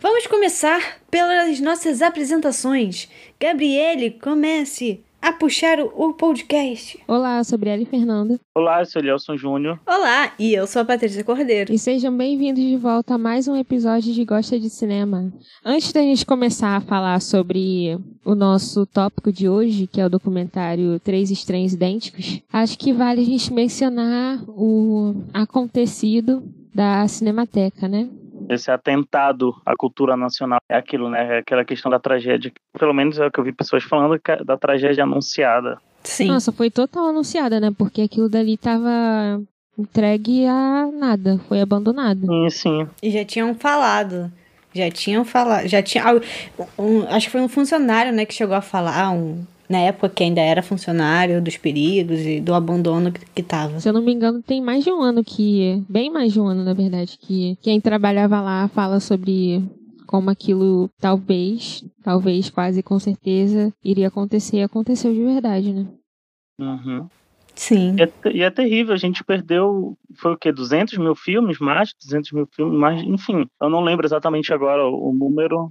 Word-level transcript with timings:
Vamos 0.00 0.28
começar 0.28 1.00
pelas 1.10 1.58
nossas 1.60 2.02
apresentações. 2.02 3.08
Gabriele, 3.40 4.12
comece 4.12 5.00
a 5.20 5.32
puxar 5.32 5.80
o 5.80 6.14
podcast. 6.14 7.00
Olá, 7.08 7.38
eu 7.38 7.44
sou 7.44 7.58
Brielle 7.58 7.84
Fernanda. 7.84 8.38
Olá, 8.54 8.80
eu 8.80 8.86
sou 8.86 9.02
Elielson 9.02 9.36
Júnior. 9.36 9.80
Olá, 9.84 10.32
e 10.38 10.54
eu 10.54 10.68
sou 10.68 10.82
a 10.82 10.84
Patrícia 10.84 11.24
Cordeiro. 11.24 11.72
E 11.72 11.78
sejam 11.78 12.16
bem-vindos 12.16 12.62
de 12.62 12.76
volta 12.76 13.14
a 13.14 13.18
mais 13.18 13.48
um 13.48 13.56
episódio 13.56 14.14
de 14.14 14.24
Gosta 14.24 14.58
de 14.60 14.70
Cinema. 14.70 15.32
Antes 15.64 15.92
da 15.92 16.00
gente 16.00 16.24
começar 16.24 16.76
a 16.76 16.80
falar 16.80 17.20
sobre 17.20 17.98
o 18.24 18.36
nosso 18.36 18.86
tópico 18.86 19.32
de 19.32 19.48
hoje, 19.48 19.88
que 19.88 20.00
é 20.00 20.06
o 20.06 20.10
documentário 20.10 21.00
Três 21.00 21.28
Estranhos 21.32 21.72
Idênticos, 21.72 22.40
acho 22.52 22.78
que 22.78 22.92
vale 22.92 23.22
a 23.22 23.24
gente 23.24 23.52
mencionar 23.52 24.38
o 24.46 25.24
acontecido 25.34 26.44
da 26.72 27.08
Cinemateca, 27.08 27.88
né? 27.88 28.08
Esse 28.48 28.70
atentado 28.70 29.54
à 29.64 29.76
cultura 29.76 30.16
nacional 30.16 30.58
é 30.68 30.76
aquilo, 30.76 31.10
né? 31.10 31.36
É 31.36 31.38
aquela 31.38 31.64
questão 31.64 31.90
da 31.90 31.98
tragédia. 31.98 32.52
Pelo 32.78 32.94
menos 32.94 33.18
é 33.18 33.26
o 33.26 33.30
que 33.30 33.38
eu 33.38 33.44
vi 33.44 33.52
pessoas 33.52 33.84
falando 33.84 34.14
é 34.14 34.44
da 34.44 34.56
tragédia 34.56 35.04
anunciada. 35.04 35.78
Sim. 36.02 36.28
Nossa, 36.28 36.50
foi 36.50 36.70
total 36.70 37.06
anunciada, 37.06 37.60
né? 37.60 37.72
Porque 37.76 38.02
aquilo 38.02 38.28
dali 38.28 38.56
tava 38.56 39.42
entregue 39.78 40.46
a 40.46 40.88
nada, 40.92 41.38
foi 41.48 41.60
abandonado. 41.60 42.26
Sim, 42.26 42.50
sim. 42.50 42.88
E 43.02 43.10
já 43.10 43.24
tinham 43.24 43.54
falado. 43.54 44.32
Já 44.74 44.90
tinham 44.90 45.24
falado. 45.24 45.66
Já 45.66 45.82
tinha. 45.82 46.04
Um, 46.78 47.02
acho 47.08 47.26
que 47.26 47.32
foi 47.32 47.40
um 47.40 47.48
funcionário, 47.48 48.12
né, 48.12 48.24
que 48.24 48.34
chegou 48.34 48.56
a 48.56 48.60
falar, 48.60 49.10
um 49.10 49.44
na 49.68 49.78
época 49.78 50.08
que 50.08 50.24
ainda 50.24 50.40
era 50.40 50.62
funcionário, 50.62 51.42
dos 51.42 51.56
perigos 51.56 52.20
e 52.20 52.40
do 52.40 52.54
abandono 52.54 53.12
que, 53.12 53.24
que 53.26 53.42
tava. 53.42 53.78
Se 53.80 53.88
eu 53.88 53.92
não 53.92 54.02
me 54.02 54.12
engano, 54.12 54.42
tem 54.42 54.62
mais 54.62 54.84
de 54.84 54.90
um 54.90 55.02
ano 55.02 55.22
que. 55.22 55.82
Bem 55.88 56.10
mais 56.10 56.32
de 56.32 56.40
um 56.40 56.46
ano, 56.46 56.64
na 56.64 56.72
verdade, 56.72 57.18
que 57.20 57.56
quem 57.60 57.80
trabalhava 57.80 58.40
lá 58.40 58.68
fala 58.68 58.98
sobre 59.00 59.62
como 60.06 60.30
aquilo 60.30 60.88
talvez, 60.98 61.84
talvez 62.02 62.48
quase 62.48 62.82
com 62.82 62.98
certeza 62.98 63.72
iria 63.84 64.08
acontecer 64.08 64.56
e 64.56 64.62
aconteceu 64.62 65.12
de 65.12 65.22
verdade, 65.22 65.72
né? 65.72 65.86
Uhum. 66.58 67.06
Sim. 67.54 67.96
E 67.98 68.02
é, 68.02 68.36
e 68.36 68.42
é, 68.42 68.50
terrível, 68.50 68.94
a 68.94 68.96
gente 68.96 69.22
perdeu, 69.22 69.98
foi 70.16 70.32
o 70.32 70.38
quê, 70.38 70.50
200 70.50 70.96
mil 70.96 71.14
filmes, 71.14 71.58
mais 71.58 71.92
200 72.02 72.32
mil 72.32 72.46
filmes, 72.46 72.78
mais, 72.78 73.02
enfim, 73.02 73.46
eu 73.60 73.68
não 73.68 73.82
lembro 73.82 74.06
exatamente 74.06 74.52
agora 74.52 74.86
o, 74.86 75.10
o 75.10 75.12
número. 75.12 75.70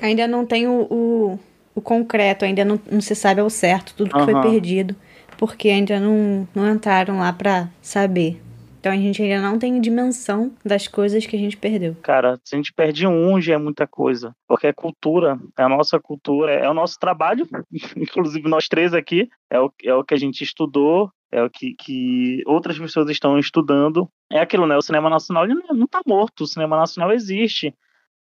Ainda 0.00 0.28
não 0.28 0.46
tem 0.46 0.68
o, 0.68 0.86
o, 0.90 1.40
o 1.74 1.80
concreto, 1.80 2.44
ainda 2.44 2.64
não, 2.64 2.80
não 2.90 3.00
se 3.00 3.14
sabe 3.14 3.40
ao 3.40 3.50
certo 3.50 3.94
tudo 3.94 4.10
que 4.10 4.18
uhum. 4.18 4.24
foi 4.24 4.40
perdido, 4.42 4.94
porque 5.36 5.68
ainda 5.68 5.98
não, 5.98 6.46
não 6.54 6.72
entraram 6.72 7.18
lá 7.18 7.32
para 7.32 7.68
saber. 7.80 8.40
Então 8.82 8.90
a 8.90 8.96
gente 8.96 9.22
ainda 9.22 9.40
não 9.40 9.60
tem 9.60 9.80
dimensão 9.80 10.52
das 10.64 10.88
coisas 10.88 11.24
que 11.24 11.36
a 11.36 11.38
gente 11.38 11.56
perdeu. 11.56 11.96
Cara, 12.02 12.40
se 12.44 12.56
a 12.56 12.58
gente 12.58 12.72
perde 12.72 13.06
um, 13.06 13.40
já 13.40 13.54
é 13.54 13.56
muita 13.56 13.86
coisa. 13.86 14.34
Porque 14.48 14.66
é 14.66 14.72
cultura, 14.72 15.38
é 15.56 15.62
a 15.62 15.68
nossa 15.68 16.00
cultura, 16.00 16.52
é 16.52 16.68
o 16.68 16.74
nosso 16.74 16.98
trabalho. 16.98 17.46
Inclusive 17.96 18.48
nós 18.48 18.66
três 18.66 18.92
aqui, 18.92 19.28
é 19.48 19.60
o, 19.60 19.72
é 19.84 19.94
o 19.94 20.02
que 20.02 20.14
a 20.14 20.16
gente 20.16 20.42
estudou, 20.42 21.12
é 21.30 21.40
o 21.44 21.48
que, 21.48 21.76
que 21.78 22.42
outras 22.44 22.76
pessoas 22.76 23.08
estão 23.08 23.38
estudando. 23.38 24.08
É 24.28 24.40
aquilo, 24.40 24.66
né? 24.66 24.76
O 24.76 24.82
cinema 24.82 25.08
nacional 25.08 25.46
não, 25.46 25.76
não 25.76 25.86
tá 25.86 26.00
morto, 26.04 26.42
o 26.42 26.46
cinema 26.48 26.76
nacional 26.76 27.12
existe 27.12 27.72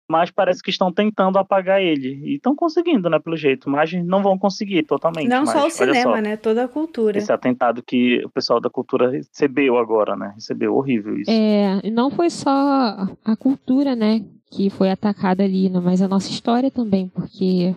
mas 0.10 0.32
parece 0.32 0.64
que 0.64 0.70
estão 0.70 0.92
tentando 0.92 1.38
apagar 1.38 1.82
ele. 1.82 2.22
E 2.24 2.36
estão 2.36 2.56
conseguindo, 2.56 3.10
né, 3.10 3.20
pelo 3.20 3.36
jeito, 3.36 3.70
mas 3.70 3.92
não 4.06 4.24
vão 4.24 4.38
conseguir 4.38 4.84
totalmente. 4.84 5.28
Não 5.28 5.44
mas, 5.44 5.52
só 5.52 5.68
o 5.68 5.70
cinema, 5.70 6.16
só, 6.16 6.22
né, 6.22 6.38
toda 6.38 6.64
a 6.64 6.68
cultura. 6.68 7.18
Esse 7.18 7.32
atentado 7.32 7.84
que 7.84 8.24
o 8.26 8.30
pessoal 8.30 8.60
da 8.62 8.70
cultura 8.70 9.12
recebeu 9.12 9.78
agora, 9.78 10.16
né, 10.16 10.32
recebeu 10.36 10.76
horrível 10.76 11.18
isso. 11.18 11.30
É, 11.30 11.90
não 11.92 12.10
foi 12.10 12.30
só 12.30 12.50
a 13.24 13.36
cultura, 13.36 13.96
né, 13.96 14.24
que 14.50 14.70
foi 14.70 14.90
atacada 14.90 15.44
ali, 15.44 15.70
né, 15.70 15.80
mas 15.84 16.02
a 16.02 16.08
nossa 16.08 16.30
história 16.30 16.72
também, 16.72 17.10
porque 17.10 17.76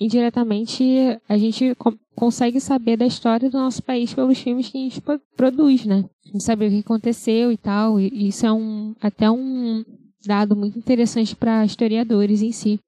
indiretamente 0.00 0.82
a 1.28 1.36
gente 1.36 1.76
consegue 2.16 2.58
saber 2.58 2.96
da 2.96 3.04
história 3.04 3.50
do 3.50 3.58
nosso 3.58 3.82
país 3.82 4.14
pelos 4.14 4.38
filmes 4.38 4.70
que 4.70 4.78
a 4.78 4.80
gente 4.80 5.02
produz, 5.36 5.84
né? 5.84 6.06
A 6.24 6.32
gente 6.32 6.42
sabe 6.42 6.66
o 6.66 6.70
que 6.70 6.80
aconteceu 6.80 7.52
e 7.52 7.56
tal, 7.58 8.00
e 8.00 8.28
isso 8.28 8.46
é 8.46 8.52
um 8.52 8.94
até 9.00 9.30
um 9.30 9.84
dado 10.24 10.54
muito 10.56 10.78
interessante 10.78 11.34
para 11.34 11.64
historiadores 11.64 12.42
em 12.42 12.52
si. 12.52 12.80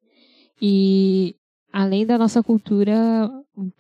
E 0.60 1.34
além 1.72 2.06
da 2.06 2.18
nossa 2.18 2.42
cultura, 2.42 2.94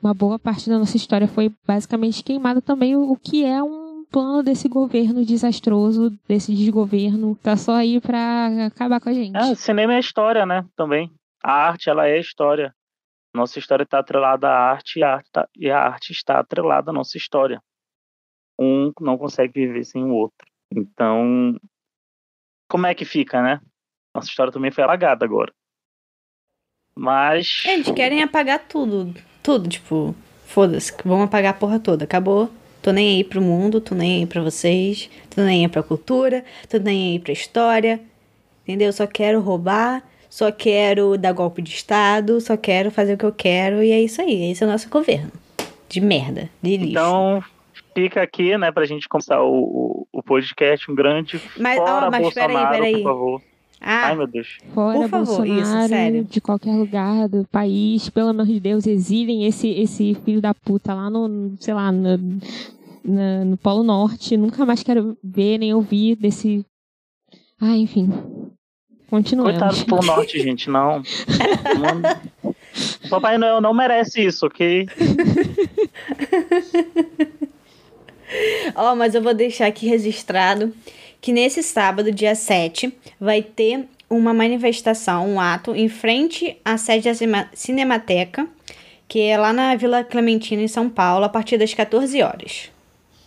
uma 0.02 0.14
boa 0.14 0.38
parte 0.38 0.68
da 0.68 0.78
nossa 0.78 0.96
história 0.96 1.28
foi 1.28 1.52
basicamente 1.66 2.24
queimada 2.24 2.60
também, 2.60 2.96
o, 2.96 3.16
que 3.16 3.44
é 3.44 3.62
um 3.62 4.04
plano 4.10 4.42
desse 4.42 4.68
governo 4.68 5.24
desastroso, 5.24 6.10
desse 6.28 6.54
desgoverno, 6.54 7.36
tá 7.36 7.56
só 7.56 7.74
aí 7.74 8.00
para 8.00 8.66
acabar 8.66 9.00
com 9.00 9.08
a 9.08 9.12
gente. 9.12 9.36
É, 9.36 9.54
cinema 9.54 9.94
é 9.94 10.00
história, 10.00 10.44
né? 10.44 10.66
Também. 10.76 11.10
A 11.42 11.52
arte, 11.52 11.88
ela 11.88 12.06
é 12.06 12.18
história. 12.18 12.74
Nossa 13.34 13.58
história 13.58 13.84
está 13.84 13.98
atrelada 13.98 14.48
à 14.48 14.70
arte 14.70 14.98
e 14.98 15.02
a 15.02 15.14
arte, 15.14 15.30
tá, 15.32 15.48
e 15.56 15.70
a 15.70 15.78
arte 15.78 16.12
está 16.12 16.38
atrelada 16.38 16.90
à 16.90 16.94
nossa 16.94 17.16
história. 17.16 17.62
Um 18.58 18.92
não 19.00 19.16
consegue 19.16 19.66
viver 19.66 19.84
sem 19.84 20.04
o 20.04 20.12
outro. 20.12 20.46
Então, 20.70 21.56
como 22.72 22.86
é 22.86 22.94
que 22.94 23.04
fica, 23.04 23.42
né? 23.42 23.60
Nossa 24.14 24.28
história 24.28 24.50
também 24.50 24.70
foi 24.70 24.82
apagada 24.82 25.26
agora. 25.26 25.52
Mas. 26.96 27.62
Eles 27.66 27.90
querem 27.90 28.22
apagar 28.22 28.60
tudo. 28.60 29.14
Tudo, 29.42 29.68
tipo, 29.68 30.16
foda-se, 30.46 30.90
vão 31.04 31.22
apagar 31.22 31.50
a 31.50 31.56
porra 31.56 31.78
toda. 31.78 32.04
Acabou. 32.04 32.50
Tô 32.80 32.90
nem 32.90 33.16
aí 33.16 33.24
pro 33.24 33.42
mundo, 33.42 33.78
tô 33.78 33.94
nem 33.94 34.20
aí 34.20 34.26
pra 34.26 34.40
vocês, 34.40 35.10
tô 35.28 35.42
nem 35.42 35.66
aí 35.66 35.70
pra 35.70 35.82
cultura, 35.82 36.44
tô 36.68 36.78
nem 36.78 37.12
aí 37.12 37.18
pra 37.18 37.32
história. 37.32 38.00
Entendeu? 38.62 38.90
Só 38.90 39.06
quero 39.06 39.40
roubar, 39.40 40.02
só 40.30 40.50
quero 40.50 41.18
dar 41.18 41.32
golpe 41.32 41.60
de 41.60 41.74
Estado, 41.74 42.40
só 42.40 42.56
quero 42.56 42.90
fazer 42.90 43.14
o 43.14 43.18
que 43.18 43.26
eu 43.26 43.32
quero 43.32 43.82
e 43.82 43.92
é 43.92 44.00
isso 44.00 44.22
aí. 44.22 44.50
Esse 44.50 44.64
é 44.64 44.66
o 44.66 44.70
nosso 44.70 44.88
governo. 44.88 45.30
De 45.90 46.00
merda, 46.00 46.48
de 46.62 46.78
lixo. 46.78 46.92
Então, 46.92 47.44
fica 47.94 48.22
aqui, 48.22 48.56
né, 48.56 48.70
pra 48.70 48.84
gente 48.84 49.08
começar 49.08 49.42
o, 49.42 50.06
o, 50.12 50.22
podcast, 50.22 50.90
um 50.90 50.94
grande 50.94 51.40
mas, 51.58 51.76
fora 51.78 52.08
oh, 52.08 52.10
mas 52.10 52.22
Bolsonaro, 52.22 52.52
peraí, 52.52 52.70
peraí. 52.70 52.92
por 52.92 53.02
favor. 53.02 53.42
Ah, 53.84 54.06
Ai, 54.06 54.16
meu 54.16 54.26
Deus. 54.28 54.58
Fora 54.72 55.00
por 55.00 55.08
favor, 55.08 55.26
Bolsonaro, 55.26 55.60
isso, 55.60 55.88
sério. 55.88 56.24
de 56.24 56.40
qualquer 56.40 56.74
lugar 56.74 57.28
do 57.28 57.44
país, 57.48 58.08
pelo 58.08 58.28
amor 58.28 58.46
de 58.46 58.60
Deus, 58.60 58.86
exilem 58.86 59.44
esse, 59.44 59.68
esse 59.68 60.14
filho 60.24 60.40
da 60.40 60.54
puta 60.54 60.94
lá 60.94 61.10
no, 61.10 61.56
sei 61.58 61.74
lá, 61.74 61.90
no, 61.90 62.16
no, 63.04 63.44
no 63.44 63.56
Polo 63.56 63.82
Norte. 63.82 64.36
Nunca 64.36 64.64
mais 64.64 64.82
quero 64.84 65.18
ver 65.22 65.58
nem 65.58 65.74
ouvir 65.74 66.14
desse... 66.14 66.64
Ah, 67.60 67.76
enfim. 67.76 68.08
Continuamos. 69.10 69.58
Coitado 69.58 69.76
do 69.76 69.86
Polo 69.86 70.06
Norte, 70.06 70.38
gente, 70.40 70.70
não. 70.70 71.02
não... 72.42 72.52
Papai 73.10 73.36
Noel 73.36 73.60
não 73.60 73.74
merece 73.74 74.24
isso, 74.24 74.46
ok? 74.46 74.86
Ó, 78.74 78.92
oh, 78.92 78.96
mas 78.96 79.14
eu 79.14 79.22
vou 79.22 79.34
deixar 79.34 79.66
aqui 79.66 79.86
registrado 79.86 80.72
que 81.22 81.32
nesse 81.32 81.62
sábado, 81.62 82.10
dia 82.10 82.34
7, 82.34 82.92
vai 83.20 83.42
ter 83.42 83.86
uma 84.10 84.34
manifestação, 84.34 85.26
um 85.28 85.40
ato, 85.40 85.74
em 85.74 85.88
frente 85.88 86.56
à 86.64 86.76
sede 86.76 87.08
da 87.08 87.48
Cinemateca, 87.54 88.46
que 89.08 89.20
é 89.20 89.38
lá 89.38 89.52
na 89.52 89.74
Vila 89.76 90.02
Clementina, 90.02 90.62
em 90.62 90.68
São 90.68 90.90
Paulo, 90.90 91.24
a 91.24 91.28
partir 91.28 91.56
das 91.56 91.72
14 91.72 92.20
horas. 92.22 92.70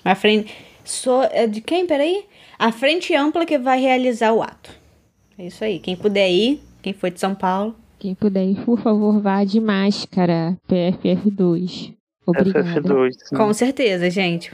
A 0.03 0.13
frente. 0.13 0.53
So, 0.83 1.23
é 1.31 1.47
de 1.47 1.61
quem? 1.61 1.87
Peraí? 1.87 2.25
A 2.59 2.71
frente 2.71 3.15
ampla 3.15 3.45
que 3.45 3.57
vai 3.57 3.79
realizar 3.79 4.33
o 4.33 4.43
ato. 4.43 4.71
É 5.37 5.47
isso 5.47 5.63
aí. 5.63 5.79
Quem 5.79 5.95
puder 5.95 6.29
ir, 6.29 6.61
quem 6.81 6.93
for 6.93 7.09
de 7.09 7.19
São 7.19 7.33
Paulo. 7.33 7.75
Quem 7.97 8.13
puder 8.13 8.45
ir, 8.45 8.63
por 8.65 8.79
favor, 8.79 9.19
vá 9.19 9.43
de 9.43 9.59
máscara, 9.59 10.57
PFF2. 10.69 11.93
Obrigada. 12.25 12.81
PFF2. 12.81 13.35
Com 13.35 13.53
certeza, 13.53 14.09
gente 14.09 14.51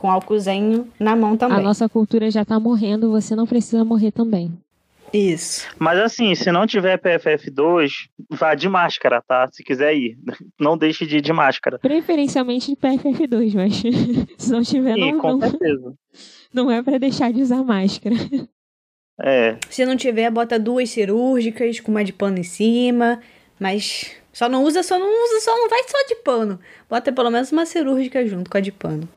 com 0.00 0.10
álcoolzinho 0.10 0.88
na 0.98 1.14
mão 1.14 1.36
também. 1.36 1.58
A 1.58 1.60
nossa 1.60 1.88
cultura 1.88 2.30
já 2.30 2.42
tá 2.44 2.58
morrendo, 2.58 3.10
você 3.10 3.36
não 3.36 3.46
precisa 3.46 3.84
morrer 3.84 4.10
também. 4.10 4.50
Isso. 5.12 5.68
Mas 5.78 5.98
assim, 5.98 6.34
se 6.34 6.50
não 6.50 6.66
tiver 6.66 6.98
PFF2, 6.98 7.90
vá 8.30 8.54
de 8.54 8.68
máscara, 8.68 9.20
tá? 9.20 9.48
Se 9.52 9.62
quiser 9.62 9.94
ir. 9.94 10.16
Não 10.58 10.78
deixe 10.78 11.04
de 11.04 11.16
ir 11.16 11.20
de 11.20 11.32
máscara. 11.32 11.78
Preferencialmente 11.80 12.70
de 12.70 12.76
PFF2, 12.76 13.54
mas 13.54 13.82
se 14.38 14.52
não 14.52 14.62
tiver, 14.62 14.94
Sim, 14.94 15.12
não, 15.12 15.18
com 15.18 15.32
não, 15.32 15.40
certeza. 15.40 15.94
não 16.52 16.70
é 16.70 16.82
para 16.82 16.98
deixar 16.98 17.32
de 17.32 17.42
usar 17.42 17.64
máscara. 17.64 18.14
É. 19.20 19.56
Se 19.68 19.84
não 19.84 19.96
tiver, 19.96 20.30
bota 20.30 20.58
duas 20.58 20.90
cirúrgicas 20.90 21.80
com 21.80 21.90
uma 21.90 22.04
de 22.04 22.12
pano 22.12 22.38
em 22.38 22.42
cima, 22.44 23.20
mas 23.58 24.12
só 24.32 24.48
não 24.48 24.64
usa, 24.64 24.82
só 24.82 24.98
não 24.98 25.08
usa, 25.08 25.40
só 25.40 25.56
não 25.56 25.68
vai 25.68 25.82
só 25.88 26.06
de 26.06 26.14
pano. 26.16 26.60
Bota 26.88 27.12
pelo 27.12 27.30
menos 27.30 27.50
uma 27.50 27.66
cirúrgica 27.66 28.26
junto 28.26 28.48
com 28.50 28.56
a 28.56 28.60
de 28.60 28.70
pano. 28.70 29.08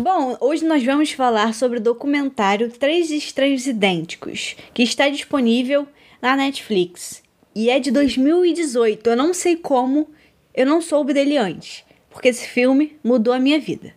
Bom, 0.00 0.36
hoje 0.40 0.64
nós 0.64 0.84
vamos 0.84 1.10
falar 1.12 1.52
sobre 1.52 1.78
o 1.78 1.82
documentário 1.82 2.70
Três 2.70 3.10
Estranhos 3.10 3.66
Idênticos, 3.66 4.54
que 4.72 4.82
está 4.82 5.08
disponível 5.08 5.88
na 6.20 6.36
Netflix. 6.36 7.22
E 7.54 7.70
é 7.70 7.80
de 7.80 7.90
2018. 7.90 9.08
Eu 9.08 9.16
não 9.16 9.32
sei 9.32 9.56
como, 9.56 10.08
eu 10.54 10.66
não 10.66 10.80
soube 10.82 11.14
dele 11.14 11.38
antes, 11.38 11.84
porque 12.10 12.28
esse 12.28 12.46
filme 12.46 12.98
mudou 13.02 13.32
a 13.32 13.38
minha 13.38 13.58
vida. 13.58 13.94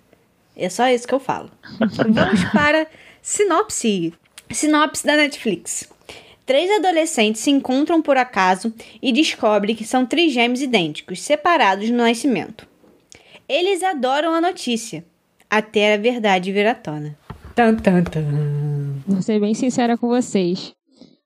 É 0.56 0.70
só 0.70 0.88
isso 0.90 1.08
que 1.08 1.14
eu 1.14 1.20
falo. 1.20 1.52
Vamos 1.80 2.44
para 2.52 2.88
sinopse. 3.22 4.14
Sinopse 4.52 5.06
da 5.06 5.16
Netflix. 5.16 5.88
Três 6.46 6.72
adolescentes 6.72 7.42
se 7.42 7.52
encontram 7.52 8.02
por 8.02 8.18
acaso 8.18 8.74
e 9.02 9.12
descobrem 9.12 9.76
que 9.76 9.86
são 9.86 10.06
trigêmeos 10.06 10.62
idênticos, 10.62 11.22
separados 11.22 11.90
no 11.92 11.98
nascimento. 11.98 12.68
Eles 13.48 13.84
adoram 13.84 14.34
a 14.34 14.42
notícia, 14.42 15.06
até 15.50 15.94
a 15.94 15.98
verdade 15.98 16.52
vir 16.52 16.66
à 16.66 16.74
tona. 16.74 17.18
Tan, 17.54 17.76
tan, 17.76 18.04
tan. 18.04 18.24
Vou 19.08 19.22
ser 19.22 19.40
bem 19.40 19.54
sincera 19.54 19.98
com 19.98 20.08
vocês. 20.08 20.74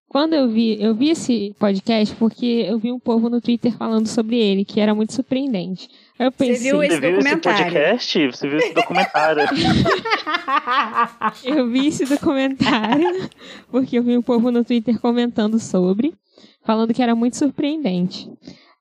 Quando 0.10 0.34
eu 0.34 0.50
vi, 0.50 0.82
eu 0.82 0.94
vi 0.94 1.10
esse 1.10 1.56
podcast 1.58 2.14
porque 2.16 2.66
eu 2.68 2.78
vi 2.78 2.92
um 2.92 3.00
povo 3.00 3.30
no 3.30 3.42
Twitter 3.42 3.76
falando 3.76 4.08
sobre 4.08 4.38
ele, 4.38 4.64
que 4.64 4.80
era 4.80 4.94
muito 4.94 5.14
surpreendente. 5.14 5.90
Eu 6.20 6.32
pensei, 6.32 6.56
Você 6.56 6.64
viu 6.72 6.84
esse 6.84 6.96
Você 6.96 7.02
viu 7.02 7.10
esse 7.20 7.30
documentário? 7.36 7.64
podcast? 7.66 8.28
Você 8.28 8.48
viu 8.50 8.58
esse 8.60 8.74
documentário? 8.74 9.42
eu 11.44 11.70
vi 11.70 11.88
esse 11.88 12.06
documentário 12.06 13.30
porque 13.72 13.98
eu 13.98 14.04
vi 14.04 14.18
um 14.18 14.22
povo 14.22 14.52
no 14.52 14.64
Twitter 14.64 15.00
comentando 15.00 15.60
sobre, 15.60 16.14
falando 16.64 16.94
que 16.94 17.02
era 17.02 17.16
muito 17.16 17.36
surpreendente. 17.38 18.30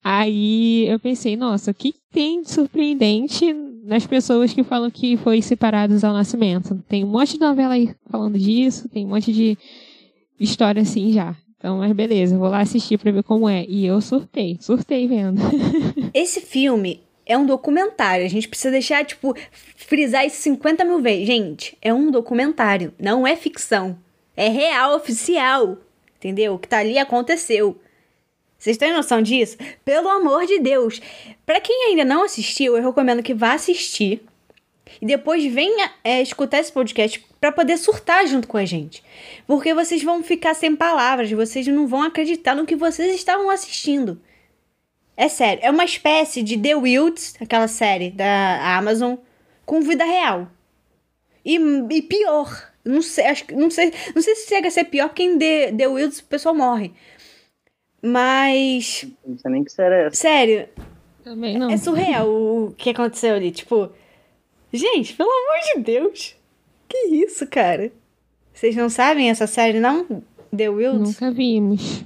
Aí 0.05 0.87
eu 0.89 0.99
pensei, 0.99 1.37
nossa, 1.37 1.71
o 1.71 1.75
que 1.75 1.95
tem 2.13 2.43
de 2.43 2.51
surpreendente 2.51 3.53
nas 3.85 4.07
pessoas 4.07 4.53
que 4.53 4.63
falam 4.63 4.91
que 4.91 5.17
foi 5.17 5.41
separados 5.41 6.05
ao 6.05 6.13
nascimento? 6.13 6.83
Tem 6.89 7.05
um 7.05 7.09
monte 7.09 7.35
de 7.35 7.41
novela 7.41 7.75
aí 7.75 7.95
falando 8.11 8.39
disso, 8.39 8.89
tem 8.89 9.07
um 9.07 9.11
monte 9.11 9.33
de 9.33 9.57
história 10.39 10.83
assim 10.83 11.13
já. 11.13 11.35
Então, 11.57 11.79
mas 11.79 11.93
beleza, 11.93 12.37
vou 12.37 12.49
lá 12.49 12.61
assistir 12.61 12.99
pra 12.99 13.13
ver 13.13 13.23
como 13.23 13.49
é. 13.49 13.65
E 13.69 13.87
eu 13.87 14.01
surtei, 14.01 14.59
surtei 14.61 15.07
vendo. 15.07 15.41
Esse 16.13 16.41
filme 16.41 17.01
é 17.33 17.39
um 17.39 17.47
documentário. 17.47 18.25
A 18.25 18.29
gente 18.29 18.49
precisa 18.49 18.71
deixar, 18.71 19.05
tipo, 19.05 19.35
frisar 19.77 20.27
isso 20.27 20.37
50 20.37 20.85
mil 20.85 21.01
vezes. 21.01 21.27
Gente, 21.27 21.77
é 21.81 21.93
um 21.93 22.11
documentário, 22.11 22.93
não 22.99 23.27
é 23.27 23.37
ficção. 23.37 23.99
É 24.37 24.49
real, 24.49 24.97
oficial. 24.97 25.79
Entendeu? 26.17 26.55
O 26.55 26.59
que 26.59 26.69
tá 26.69 26.79
ali 26.79 26.99
aconteceu. 26.99 27.81
Vocês 28.59 28.77
têm 28.77 28.93
noção 28.93 29.21
disso? 29.21 29.57
Pelo 29.85 30.09
amor 30.09 30.47
de 30.47 30.61
Deus. 30.61 31.01
Pra 31.45 31.61
quem 31.61 31.89
ainda 31.89 32.05
não 32.05 32.23
assistiu, 32.23 32.77
eu 32.77 32.83
recomendo 32.83 33.23
que 33.23 33.35
vá 33.35 33.55
assistir. 33.55 34.23
E 35.01 35.07
depois 35.07 35.45
venha 35.45 35.91
é, 36.05 36.23
escutar 36.23 36.61
esse 36.61 36.71
podcast 36.71 37.25
pra 37.41 37.51
poder 37.51 37.77
surtar 37.77 38.27
junto 38.27 38.47
com 38.47 38.57
a 38.57 38.65
gente. 38.65 39.03
Porque 39.49 39.75
vocês 39.75 40.03
vão 40.05 40.23
ficar 40.23 40.55
sem 40.55 40.77
palavras, 40.77 41.31
vocês 41.33 41.67
não 41.67 41.89
vão 41.89 42.03
acreditar 42.03 42.55
no 42.55 42.67
que 42.67 42.77
vocês 42.77 43.13
estavam 43.15 43.51
assistindo. 43.51 44.21
É 45.17 45.29
sério, 45.29 45.63
é 45.65 45.71
uma 45.71 45.85
espécie 45.85 46.43
de 46.43 46.57
The 46.59 46.75
Wilds, 46.75 47.35
aquela 47.41 47.69
série 47.69 48.11
da 48.11 48.77
Amazon, 48.79 49.17
com 49.67 49.81
vida 49.83 50.05
real. 50.05 50.49
E, 51.45 51.57
e 51.57 52.03
pior. 52.03 52.71
Não 52.85 53.01
sei, 53.03 53.27
acho, 53.27 53.45
que- 53.45 53.55
não, 53.55 53.71
sei, 53.71 53.93
não 54.15 54.23
sei 54.23 54.35
se 54.35 54.49
chega 54.49 54.69
a 54.69 54.71
ser 54.71 54.85
pior, 54.85 55.09
porque 55.09 55.23
em 55.23 55.39
The, 55.39 55.73
The 55.73 55.87
Wilds 55.87 56.19
o 56.21 56.25
pessoal 56.25 56.55
morre. 56.55 56.93
Mas, 58.03 59.07
Não 59.25 59.39
sei 59.39 59.51
nem 59.51 59.63
que 59.65 59.71
série 59.71 59.95
é 59.95 60.07
essa. 60.07 60.17
sério, 60.17 60.69
Também 61.23 61.57
não. 61.59 61.71
é 61.71 61.77
surreal 61.77 62.29
o 62.29 62.75
que 62.77 62.91
aconteceu 62.91 63.35
ali. 63.37 63.53
Tipo, 63.53 63.91
gente, 64.73 65.15
pelo 65.15 65.31
amor 65.31 65.75
de 65.77 65.81
Deus. 65.83 66.37
Que 66.89 66.97
isso, 67.15 67.47
cara? 67.47 67.93
Vocês 68.53 68.75
não 68.75 68.89
sabem 68.91 69.31
essa 69.31 69.47
série, 69.47 69.79
não? 69.79 70.23
The 70.55 70.69
Wilds? 70.69 71.01
Nunca 71.21 71.31
vimos. 71.31 72.05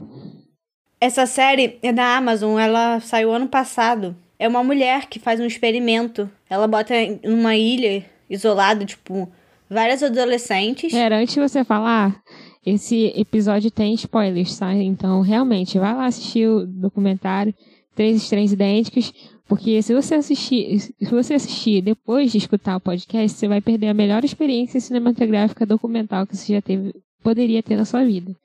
Essa 1.00 1.26
série 1.26 1.78
é 1.82 1.92
da 1.92 2.16
Amazon, 2.16 2.58
ela 2.58 3.00
saiu 3.00 3.32
ano 3.32 3.48
passado. 3.48 4.16
É 4.38 4.48
uma 4.48 4.64
mulher 4.64 5.06
que 5.06 5.18
faz 5.18 5.40
um 5.40 5.46
experimento. 5.46 6.30
Ela 6.48 6.66
bota 6.66 6.94
em 6.94 7.20
uma 7.24 7.56
ilha 7.56 8.04
isolada, 8.28 8.84
tipo, 8.84 9.30
várias 9.68 10.02
adolescentes. 10.02 10.92
Pera, 10.92 11.18
antes 11.18 11.34
de 11.34 11.40
você 11.40 11.64
falar, 11.64 12.20
esse 12.64 13.12
episódio 13.16 13.70
tem 13.70 13.94
spoilers, 13.94 14.58
tá? 14.58 14.74
Então, 14.74 15.20
realmente, 15.20 15.78
vai 15.78 15.94
lá 15.94 16.06
assistir 16.06 16.48
o 16.48 16.66
documentário 16.66 17.54
Três 17.94 18.16
Estranhos 18.16 18.52
Idênticos, 18.52 19.12
porque 19.48 19.80
se 19.80 19.94
você 19.94 20.16
assistir, 20.16 20.80
se 20.80 21.10
você 21.10 21.34
assistir 21.34 21.80
depois 21.80 22.32
de 22.32 22.38
escutar 22.38 22.76
o 22.76 22.80
podcast, 22.80 23.38
você 23.38 23.48
vai 23.48 23.60
perder 23.60 23.88
a 23.88 23.94
melhor 23.94 24.24
experiência 24.24 24.80
cinematográfica 24.80 25.64
documental 25.64 26.26
que 26.26 26.36
você 26.36 26.54
já 26.54 26.60
teve, 26.60 26.94
poderia 27.22 27.62
ter 27.62 27.76
na 27.76 27.84
sua 27.84 28.04
vida. 28.04 28.36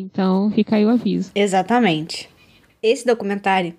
Então, 0.00 0.50
fica 0.52 0.76
aí 0.76 0.84
o 0.84 0.88
aviso. 0.90 1.30
Exatamente. 1.34 2.28
Esse 2.82 3.04
documentário 3.04 3.74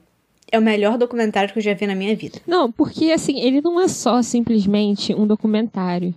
é 0.52 0.60
o 0.60 0.62
melhor 0.62 0.98
documentário 0.98 1.54
que 1.54 1.60
eu 1.60 1.64
já 1.64 1.74
vi 1.74 1.88
na 1.88 1.96
minha 1.96 2.16
vida. 2.16 2.40
Não, 2.46 2.72
porque 2.72 3.12
assim, 3.12 3.40
ele 3.40 3.62
não 3.62 3.80
é 3.80 3.88
só 3.88 4.22
simplesmente 4.22 5.14
um 5.14 5.26
documentário. 5.26 6.14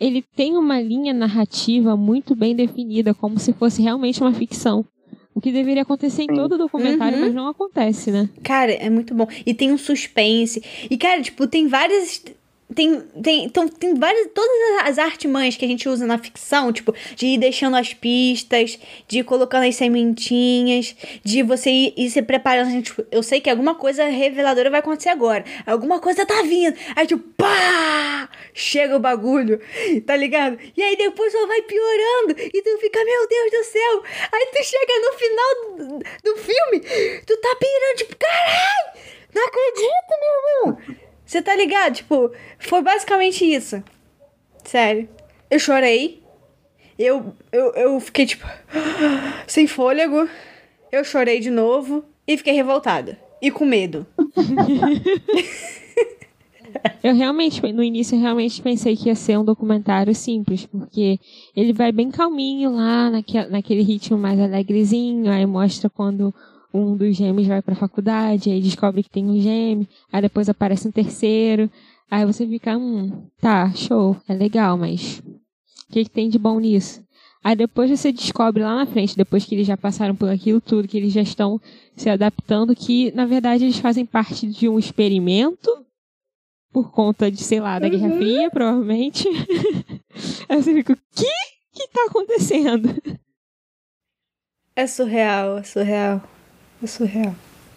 Ele 0.00 0.24
tem 0.34 0.56
uma 0.56 0.80
linha 0.80 1.14
narrativa 1.14 1.96
muito 1.96 2.34
bem 2.34 2.56
definida, 2.56 3.14
como 3.14 3.38
se 3.38 3.52
fosse 3.52 3.80
realmente 3.80 4.20
uma 4.20 4.32
ficção. 4.32 4.84
O 5.34 5.40
que 5.40 5.52
deveria 5.52 5.82
acontecer 5.82 6.22
em 6.22 6.26
todo 6.28 6.58
documentário, 6.58 7.18
Uhum. 7.18 7.24
mas 7.26 7.34
não 7.34 7.48
acontece, 7.48 8.10
né? 8.10 8.28
Cara, 8.42 8.72
é 8.72 8.88
muito 8.90 9.14
bom. 9.14 9.26
E 9.44 9.52
tem 9.54 9.72
um 9.72 9.78
suspense. 9.78 10.62
E, 10.90 10.96
cara, 10.96 11.20
tipo, 11.22 11.46
tem 11.46 11.66
várias. 11.68 12.24
Tem, 12.72 13.00
tem, 13.22 13.44
então, 13.44 13.68
tem 13.68 13.94
várias. 13.94 14.28
Todas 14.34 14.50
as 14.84 14.98
artimanhas 14.98 15.56
que 15.56 15.64
a 15.64 15.68
gente 15.68 15.88
usa 15.88 16.06
na 16.06 16.16
ficção, 16.16 16.72
tipo, 16.72 16.94
de 17.14 17.26
ir 17.26 17.38
deixando 17.38 17.76
as 17.76 17.92
pistas, 17.92 18.78
de 19.06 19.18
ir 19.18 19.24
colocando 19.24 19.64
as 19.64 19.76
sementinhas, 19.76 20.96
de 21.22 21.42
você 21.42 21.70
ir, 21.70 21.94
ir 21.96 22.10
se 22.10 22.22
preparando. 22.22 22.68
assim, 22.68 22.80
tipo, 22.80 23.04
eu 23.10 23.22
sei 23.22 23.40
que 23.40 23.50
alguma 23.50 23.74
coisa 23.74 24.04
reveladora 24.04 24.70
vai 24.70 24.80
acontecer 24.80 25.10
agora. 25.10 25.44
Alguma 25.66 26.00
coisa 26.00 26.24
tá 26.24 26.42
vindo. 26.42 26.74
Aí, 26.96 27.06
tipo, 27.06 27.22
pá! 27.36 28.30
Chega 28.54 28.96
o 28.96 29.00
bagulho, 29.00 29.60
tá 30.06 30.16
ligado? 30.16 30.58
E 30.76 30.82
aí 30.82 30.96
depois 30.96 31.32
só 31.32 31.46
vai 31.46 31.60
piorando. 31.62 32.34
E 32.38 32.62
tu 32.62 32.78
fica, 32.78 33.04
meu 33.04 33.28
Deus 33.28 33.50
do 33.50 33.64
céu. 33.64 34.02
Aí 34.32 34.46
tu 34.52 34.64
chega 34.64 35.00
no 35.00 35.12
final 35.18 35.76
do, 35.76 35.98
do 36.24 36.36
filme, 36.36 36.80
tu 37.26 37.36
tá 37.36 37.56
pirando, 37.56 37.96
tipo, 37.98 38.16
caralho! 38.16 39.04
Não 39.34 39.46
acredito, 39.46 40.14
meu 40.20 40.72
irmão! 40.72 41.03
Você 41.24 41.40
tá 41.40 41.54
ligado? 41.56 41.94
Tipo, 41.94 42.30
foi 42.58 42.82
basicamente 42.82 43.44
isso. 43.44 43.82
Sério. 44.64 45.08
Eu 45.50 45.58
chorei. 45.58 46.22
Eu, 46.98 47.34
eu, 47.50 47.72
eu 47.74 48.00
fiquei, 48.00 48.26
tipo, 48.26 48.46
sem 49.46 49.66
fôlego. 49.66 50.28
Eu 50.92 51.04
chorei 51.04 51.40
de 51.40 51.50
novo 51.50 52.04
e 52.26 52.36
fiquei 52.36 52.52
revoltada. 52.54 53.18
E 53.40 53.50
com 53.50 53.64
medo. 53.64 54.06
Eu 57.02 57.14
realmente, 57.14 57.60
no 57.72 57.82
início, 57.82 58.16
eu 58.16 58.20
realmente 58.20 58.60
pensei 58.62 58.96
que 58.96 59.08
ia 59.08 59.14
ser 59.14 59.38
um 59.38 59.44
documentário 59.44 60.14
simples, 60.14 60.66
porque 60.66 61.20
ele 61.54 61.72
vai 61.72 61.92
bem 61.92 62.10
calminho 62.10 62.74
lá, 62.74 63.10
naque, 63.10 63.44
naquele 63.46 63.82
ritmo 63.82 64.18
mais 64.18 64.40
alegrezinho, 64.40 65.30
aí 65.30 65.46
mostra 65.46 65.88
quando 65.88 66.34
um 66.74 66.96
dos 66.96 67.16
gêmeos 67.16 67.46
vai 67.46 67.62
pra 67.62 67.76
faculdade, 67.76 68.50
aí 68.50 68.60
descobre 68.60 69.04
que 69.04 69.08
tem 69.08 69.24
um 69.24 69.40
gêmeo, 69.40 69.86
aí 70.12 70.20
depois 70.20 70.48
aparece 70.48 70.88
um 70.88 70.90
terceiro, 70.90 71.70
aí 72.10 72.26
você 72.26 72.44
fica, 72.44 72.76
hum, 72.76 73.28
tá, 73.40 73.70
show, 73.72 74.16
é 74.28 74.34
legal, 74.34 74.76
mas 74.76 75.20
o 75.20 75.92
que, 75.92 76.02
que 76.04 76.10
tem 76.10 76.28
de 76.28 76.36
bom 76.36 76.58
nisso? 76.58 77.04
Aí 77.44 77.54
depois 77.54 77.90
você 77.90 78.10
descobre 78.10 78.62
lá 78.62 78.74
na 78.74 78.86
frente, 78.86 79.16
depois 79.16 79.44
que 79.44 79.54
eles 79.54 79.66
já 79.66 79.76
passaram 79.76 80.16
por 80.16 80.28
aquilo 80.28 80.60
tudo, 80.60 80.88
que 80.88 80.96
eles 80.96 81.12
já 81.12 81.22
estão 81.22 81.60
se 81.94 82.10
adaptando, 82.10 82.74
que 82.74 83.12
na 83.12 83.24
verdade 83.24 83.64
eles 83.64 83.78
fazem 83.78 84.04
parte 84.04 84.46
de 84.46 84.68
um 84.68 84.78
experimento 84.78 85.70
por 86.72 86.90
conta 86.90 87.30
de, 87.30 87.40
sei 87.40 87.60
lá, 87.60 87.78
da 87.78 87.88
Guerra 87.88 88.10
Fria, 88.16 88.50
provavelmente. 88.50 89.28
Aí 90.48 90.60
você 90.60 90.74
fica, 90.74 90.94
o 90.94 90.96
que 91.14 91.30
que 91.72 91.88
tá 91.88 92.06
acontecendo? 92.08 92.88
É 94.74 94.88
surreal, 94.88 95.58
é 95.58 95.62
surreal. 95.62 96.33
É 96.84 96.86
surreal. 96.86 97.34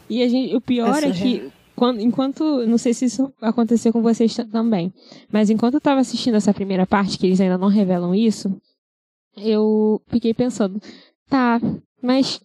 E 0.10 0.22
a 0.22 0.28
gente, 0.28 0.56
o 0.56 0.62
pior 0.62 1.02
É 1.04 1.08
é, 1.08 1.12
que, 1.12 1.50
quando, 1.76 2.00
enquanto, 2.02 2.66
não 2.68 2.78
sei 2.78 2.94
se 2.94 3.06
isso 3.06 3.32
aconteceu 3.42 3.92
com 3.94 4.02
vocês 4.02 4.36
ta- 4.36 4.46
também, 4.46 4.94
mas 5.32 5.50
enquanto 5.50 5.76
eu 5.76 5.82
tava 5.82 6.00
assistindo 6.02 6.36
essa 6.36 6.54
primeira 6.54 6.86
parte, 6.86 7.18
que 7.18 7.26
eles 7.26 7.40
ainda 7.42 7.58
não 7.58 7.68
revelam 7.68 8.14
isso, 8.16 8.56
eu 9.38 10.02
fiquei 10.08 10.34
pensando, 10.34 10.82
tá, 11.30 11.60
mas 12.02 12.42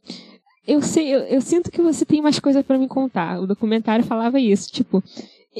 eu 0.66 0.82
sei, 0.82 1.14
eu, 1.14 1.20
eu 1.20 1.40
sinto 1.40 1.70
que 1.70 1.80
você 1.82 2.04
tem 2.04 2.20
mais 2.22 2.38
coisa 2.38 2.62
pra 2.62 2.78
me 2.78 2.86
contar. 2.88 3.40
O 3.40 3.46
documentário 3.46 4.04
falava 4.04 4.38
isso, 4.40 4.70
tipo, 4.70 5.02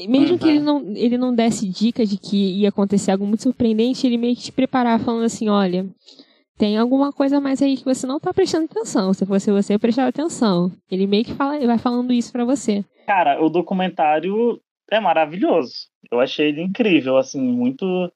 mesmo 0.07 0.37
que 0.37 0.45
Uhum. 0.45 0.51
ele 0.51 0.59
não, 0.59 0.81
ele 0.95 1.17
não 1.17 1.33
desse 1.35 1.67
dica 1.67 2.05
de 2.05 2.17
que 2.17 2.37
ia 2.59 2.69
acontecer 2.69 3.11
algo 3.11 3.25
muito 3.25 3.43
surpreendente, 3.43 4.05
ele 4.07 4.17
meio 4.17 4.35
que 4.35 4.43
te 4.43 4.51
preparava 4.51 5.03
falando 5.03 5.23
assim, 5.25 5.49
olha, 5.49 5.85
tem 6.57 6.77
alguma 6.77 7.11
coisa 7.11 7.39
mais 7.39 7.61
aí 7.61 7.77
que 7.77 7.85
você 7.85 8.05
não 8.05 8.19
tá 8.19 8.33
prestando 8.33 8.65
atenção. 8.65 9.13
Se 9.13 9.25
fosse 9.25 9.51
você, 9.51 9.73
eu 9.73 9.79
prestava 9.79 10.09
atenção. 10.09 10.71
Ele 10.89 11.07
meio 11.07 11.25
que 11.25 11.33
fala, 11.33 11.55
ele 11.57 11.67
vai 11.67 11.77
falando 11.77 12.13
isso 12.13 12.31
pra 12.31 12.45
você. 12.45 12.85
Cara, 13.05 13.43
o 13.43 13.49
documentário 13.49 14.61
é 14.89 14.99
maravilhoso. 14.99 15.87
Eu 16.11 16.19
achei 16.19 16.49
ele 16.49 16.61
incrível, 16.61 17.17
assim, 17.17 17.41
muito 17.41 18.11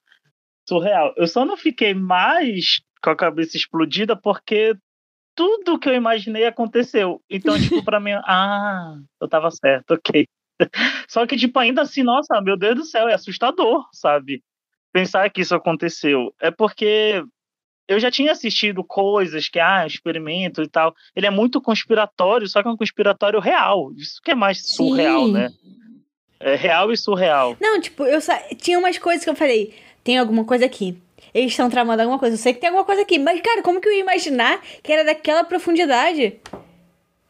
surreal. 0.68 1.14
Eu 1.18 1.28
só 1.28 1.46
não 1.46 1.58
fiquei 1.58 1.94
mais 1.94 2.82
com 3.02 3.10
a 3.10 3.16
cabeça 3.16 3.58
explodida 3.58 4.16
porque 4.16 4.76
tudo 5.36 5.80
que 5.80 5.90
eu 5.90 5.94
imaginei 5.94 6.46
aconteceu. 6.46 7.22
Então, 7.30 7.56
tipo, 7.60 7.84
pra 7.84 8.00
mim, 8.00 8.12
ah, 8.26 8.98
eu 9.20 9.28
tava 9.28 9.50
certo, 9.52 9.96
ok. 9.96 10.26
Só 11.08 11.26
que, 11.26 11.38
tipo, 11.38 11.58
ainda 11.60 11.82
assim, 11.82 12.04
nossa, 12.04 12.42
meu 12.42 12.58
Deus 12.58 12.76
do 12.76 12.84
céu, 12.84 13.08
é 13.08 13.14
assustador, 13.14 13.86
sabe? 13.92 14.42
pensar 14.98 15.30
que 15.30 15.42
isso 15.42 15.54
aconteceu. 15.54 16.34
É 16.42 16.50
porque 16.50 17.24
eu 17.88 18.00
já 18.00 18.12
tinha 18.12 18.32
assistido 18.32 18.84
coisas 18.84 19.48
que, 19.48 19.60
ah, 19.60 19.86
experimento 19.88 20.62
e 20.62 20.68
tal. 20.68 20.94
Ele 21.16 21.26
é 21.26 21.32
muito 21.32 21.62
conspiratório, 21.62 22.48
só 22.48 22.62
que 22.62 22.68
é 22.68 22.72
um 22.72 22.78
conspiratório 22.78 23.40
real. 23.40 23.92
Isso 23.96 24.22
que 24.22 24.32
é 24.32 24.36
mais 24.36 24.74
surreal, 24.74 25.26
Sim. 25.26 25.32
né? 25.34 25.50
É 26.40 26.56
real 26.56 26.92
e 26.92 26.98
surreal. 26.98 27.56
Não, 27.60 27.80
tipo, 27.80 28.04
eu 28.04 28.20
só... 28.22 28.34
tinha 28.58 28.78
umas 28.78 28.98
coisas 28.98 29.24
que 29.24 29.30
eu 29.30 29.36
falei, 29.36 29.74
tem 30.04 30.18
alguma 30.18 30.44
coisa 30.44 30.66
aqui. 30.66 30.98
Eles 31.34 31.52
estão 31.52 31.70
tramando 31.70 32.02
alguma 32.02 32.20
coisa. 32.20 32.36
Eu 32.36 32.40
sei 32.40 32.54
que 32.54 32.60
tem 32.60 32.70
alguma 32.70 32.86
coisa 32.86 33.02
aqui. 33.02 33.18
Mas, 33.18 33.42
cara, 33.42 33.62
como 33.62 33.82
que 33.82 33.88
eu 33.88 33.94
ia 33.94 34.00
imaginar 34.00 34.62
que 34.84 34.92
era 34.92 35.04
daquela 35.04 35.44
profundidade? 35.44 36.36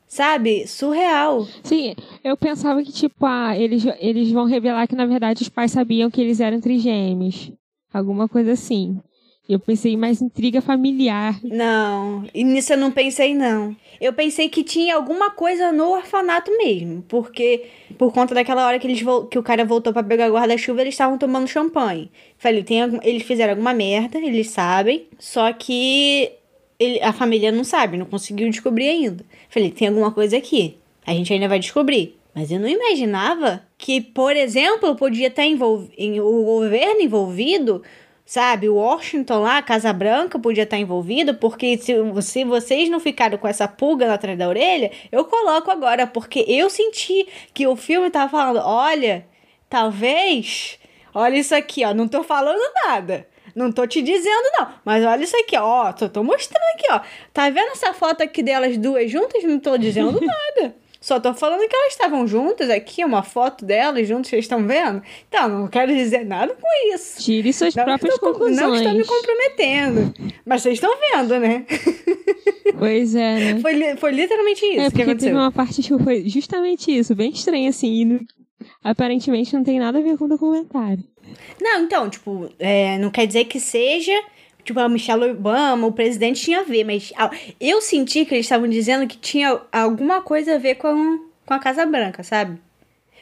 Sabe? 0.08 0.66
Surreal. 0.68 1.46
Sim, 1.64 1.96
eu 2.24 2.38
pensava 2.38 2.82
que, 2.82 2.92
tipo, 2.92 3.26
ah, 3.26 3.58
eles, 3.58 3.84
eles 4.00 4.32
vão 4.32 4.46
revelar 4.46 4.88
que, 4.88 4.96
na 4.96 5.06
verdade, 5.06 5.44
os 5.44 5.50
pais 5.50 5.72
sabiam 5.72 6.10
que 6.10 6.22
eles 6.22 6.40
eram 6.40 6.62
trigêmeos. 6.62 7.52
Alguma 7.94 8.28
coisa 8.28 8.54
assim. 8.54 9.00
Eu 9.48 9.60
pensei 9.60 9.96
mais 9.96 10.22
intriga 10.22 10.62
familiar. 10.62 11.39
Não, 11.42 12.25
e 12.34 12.44
nisso 12.44 12.74
eu 12.74 12.77
não 12.77 12.92
pensei, 12.92 13.34
não. 13.34 13.75
Eu 14.00 14.12
pensei 14.12 14.50
que 14.50 14.63
tinha 14.63 14.96
alguma 14.96 15.32
coisa 15.32 15.72
no 15.72 15.89
orfanato 15.92 16.51
mesmo. 16.58 17.01
Porque, 17.08 17.66
por 17.98 18.12
conta 18.12 18.36
daquela 18.36 18.66
hora 18.66 18.77
que, 18.77 18.86
eles 18.86 19.01
que 19.32 19.39
o 19.39 19.44
cara 19.44 19.63
voltou 19.63 19.94
para 19.94 20.04
pegar 20.04 20.30
guarda-chuva, 20.30 20.82
eles 20.82 20.94
estavam 20.94 21.18
tomando 21.18 21.48
champanhe. 21.48 22.12
Falei, 22.38 22.62
tem, 22.63 22.80
eles 23.04 23.24
fizeram 23.24 23.51
alguma 23.51 23.74
merda, 23.74 24.18
eles 24.18 24.50
sabem. 24.50 25.06
Só 25.18 25.54
que 25.54 26.30
ele, 26.77 27.01
a 27.01 27.13
família 27.13 27.51
não 27.51 27.63
sabe, 27.63 27.98
não 27.98 28.06
conseguiu 28.06 28.50
descobrir 28.50 28.89
ainda. 28.89 29.25
Falei, 29.50 29.72
tem 29.72 29.88
alguma 29.88 30.12
coisa 30.12 30.38
aqui. 30.38 30.77
A 31.06 31.13
gente 31.13 31.32
ainda 31.32 31.48
vai 31.48 31.60
descobrir. 31.60 32.18
Mas 32.36 32.51
eu 32.51 32.60
não 32.60 32.68
imaginava 32.68 33.63
que, 33.77 34.00
por 34.00 34.36
exemplo, 34.36 34.96
podia 34.96 35.27
estar 35.27 35.44
envolv 35.44 35.89
o 35.98 36.44
governo 36.44 37.01
envolvido, 37.01 37.82
sabe? 38.27 38.67
O 38.67 38.75
Washington 38.75 39.39
lá, 39.39 39.57
a 39.57 39.62
Casa 39.63 39.91
Branca, 39.93 40.38
podia 40.38 40.63
estar 40.63 40.77
envolvido, 40.77 41.34
porque 41.36 41.77
se, 41.77 41.93
se 42.22 42.43
vocês 42.43 42.89
não 42.89 43.00
ficaram 43.00 43.38
com 43.38 43.48
essa 43.48 43.67
pulga 43.67 44.13
atrás 44.13 44.38
da 44.38 44.48
orelha, 44.48 44.91
eu 45.12 45.24
coloco 45.24 45.72
agora, 45.72 46.05
porque 46.05 46.43
eu 46.46 46.69
senti 46.69 47.25
que 47.53 47.65
o 47.65 47.75
filme 47.77 48.12
tava 48.12 48.29
falando: 48.29 48.60
olha, 48.63 49.25
talvez, 49.69 50.77
olha 51.15 51.38
isso 51.38 51.55
aqui, 51.55 51.86
ó, 51.86 51.93
não 51.93 52.07
tô 52.07 52.22
falando 52.22 52.62
nada. 52.86 53.25
Não 53.55 53.72
tô 53.72 53.88
te 53.88 54.03
dizendo, 54.03 54.51
não. 54.60 54.69
Mas 54.86 55.03
olha 55.03 55.24
isso 55.24 55.36
aqui, 55.36 55.57
ó. 55.57 55.91
Tô, 55.91 56.07
tô 56.07 56.24
mostrando 56.24 56.62
aqui, 56.75 56.86
ó. 56.91 57.00
Tá 57.34 57.50
vendo 57.50 57.72
essa 57.72 57.91
foto 57.91 58.22
aqui 58.22 58.43
delas 58.43 58.77
duas 58.77 59.10
juntas? 59.10 59.43
Não 59.43 59.60
tô 59.60 59.75
dizendo 59.79 60.12
nada. 60.22 60.75
Só 61.08 61.22
tô 61.22 61.34
falando 61.34 61.66
que 61.66 61.74
elas 61.74 61.94
estavam 61.94 62.28
juntas 62.28 62.70
aqui, 62.70 63.02
uma 63.06 63.24
foto 63.24 63.64
delas 63.64 64.06
juntas, 64.06 64.28
vocês 64.28 64.44
estão 64.44 64.68
vendo? 64.68 65.02
Então, 65.30 65.48
não 65.48 65.68
quero 65.70 65.96
dizer 65.96 66.26
nada 66.26 66.54
com 66.54 66.94
isso. 66.94 67.24
Tire 67.24 67.54
suas 67.54 67.74
não 67.74 67.86
próprias 67.86 68.16
estou, 68.16 68.34
conclusões. 68.34 68.60
Não 68.60 68.76
estou 68.76 68.94
me 68.94 69.06
comprometendo. 69.06 70.14
Mas 70.46 70.64
vocês 70.64 70.74
estão 70.74 70.92
vendo, 71.00 71.40
né? 71.40 71.66
Pois 72.78 73.16
é, 73.16 73.54
né? 73.54 73.60
Foi, 73.62 73.96
foi 73.96 74.12
literalmente 74.12 74.66
isso 74.66 74.82
é, 74.82 74.92
que 74.92 75.02
aconteceu. 75.02 75.30
Teve 75.30 75.40
uma 75.40 75.52
parte 75.52 75.82
que 75.82 76.04
foi 76.04 76.28
justamente 76.28 76.92
isso, 76.92 77.16
bem 77.16 77.32
estranho, 77.32 77.70
assim, 77.70 77.88
e 78.04 78.66
aparentemente 78.84 79.56
não 79.56 79.64
tem 79.64 79.80
nada 79.80 80.00
a 80.00 80.02
ver 80.02 80.18
com 80.18 80.26
o 80.26 80.28
documentário. 80.28 81.04
Não, 81.62 81.84
então, 81.84 82.10
tipo, 82.10 82.50
é, 82.60 82.98
não 82.98 83.10
quer 83.10 83.26
dizer 83.26 83.46
que 83.46 83.62
seja. 83.62 84.12
Tipo, 84.67 84.81
a 84.81 84.89
Michelle 84.89 85.31
Obama, 85.31 85.88
o 85.88 85.93
presidente 85.93 86.41
tinha 86.41 86.59
a 86.59 86.63
ver, 86.63 86.83
mas 86.83 87.13
eu 87.57 87.79
senti 87.79 88.25
que 88.25 88.36
eles 88.36 88.45
estavam 88.45 88.67
dizendo 88.67 89.07
que 89.07 89.17
tinha 89.17 89.62
alguma 89.71 90.19
coisa 90.21 90.55
a 90.55 90.57
ver 90.57 90.75
com, 90.75 91.19
com 91.45 91.53
a 91.53 91.57
Casa 91.57 91.86
Branca, 91.86 92.21
sabe? 92.21 92.59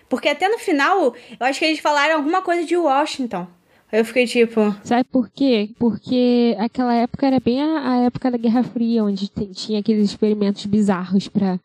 Porque 0.09 0.27
até 0.27 0.49
no 0.49 0.57
final, 0.57 1.13
eu 1.39 1.45
acho 1.45 1.59
que 1.59 1.65
eles 1.65 1.77
falaram 1.77 2.15
alguma 2.15 2.41
coisa 2.41 2.65
de 2.65 2.75
Washington. 2.75 3.45
Aí 3.91 3.99
eu 3.99 4.05
fiquei 4.05 4.25
tipo. 4.25 4.75
Sabe 4.83 5.03
por 5.03 5.29
quê? 5.29 5.69
Porque 5.77 6.55
aquela 6.57 6.95
época 6.95 7.27
era 7.27 7.39
bem 7.39 7.61
a, 7.61 7.91
a 7.91 7.97
época 8.05 8.31
da 8.31 8.39
Guerra 8.39 8.63
Fria, 8.63 9.03
onde 9.03 9.29
tinha 9.53 9.81
aqueles 9.81 10.09
experimentos 10.09 10.65
bizarros 10.65 11.27
para 11.27 11.59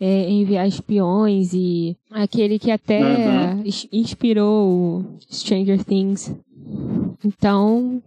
é, 0.00 0.30
enviar 0.30 0.68
espiões 0.68 1.52
e 1.52 1.96
aquele 2.08 2.60
que 2.60 2.70
até 2.70 3.00
uhum. 3.00 3.64
inspirou 3.90 5.18
Stranger 5.28 5.82
Things. 5.82 6.32
Então, 7.24 8.00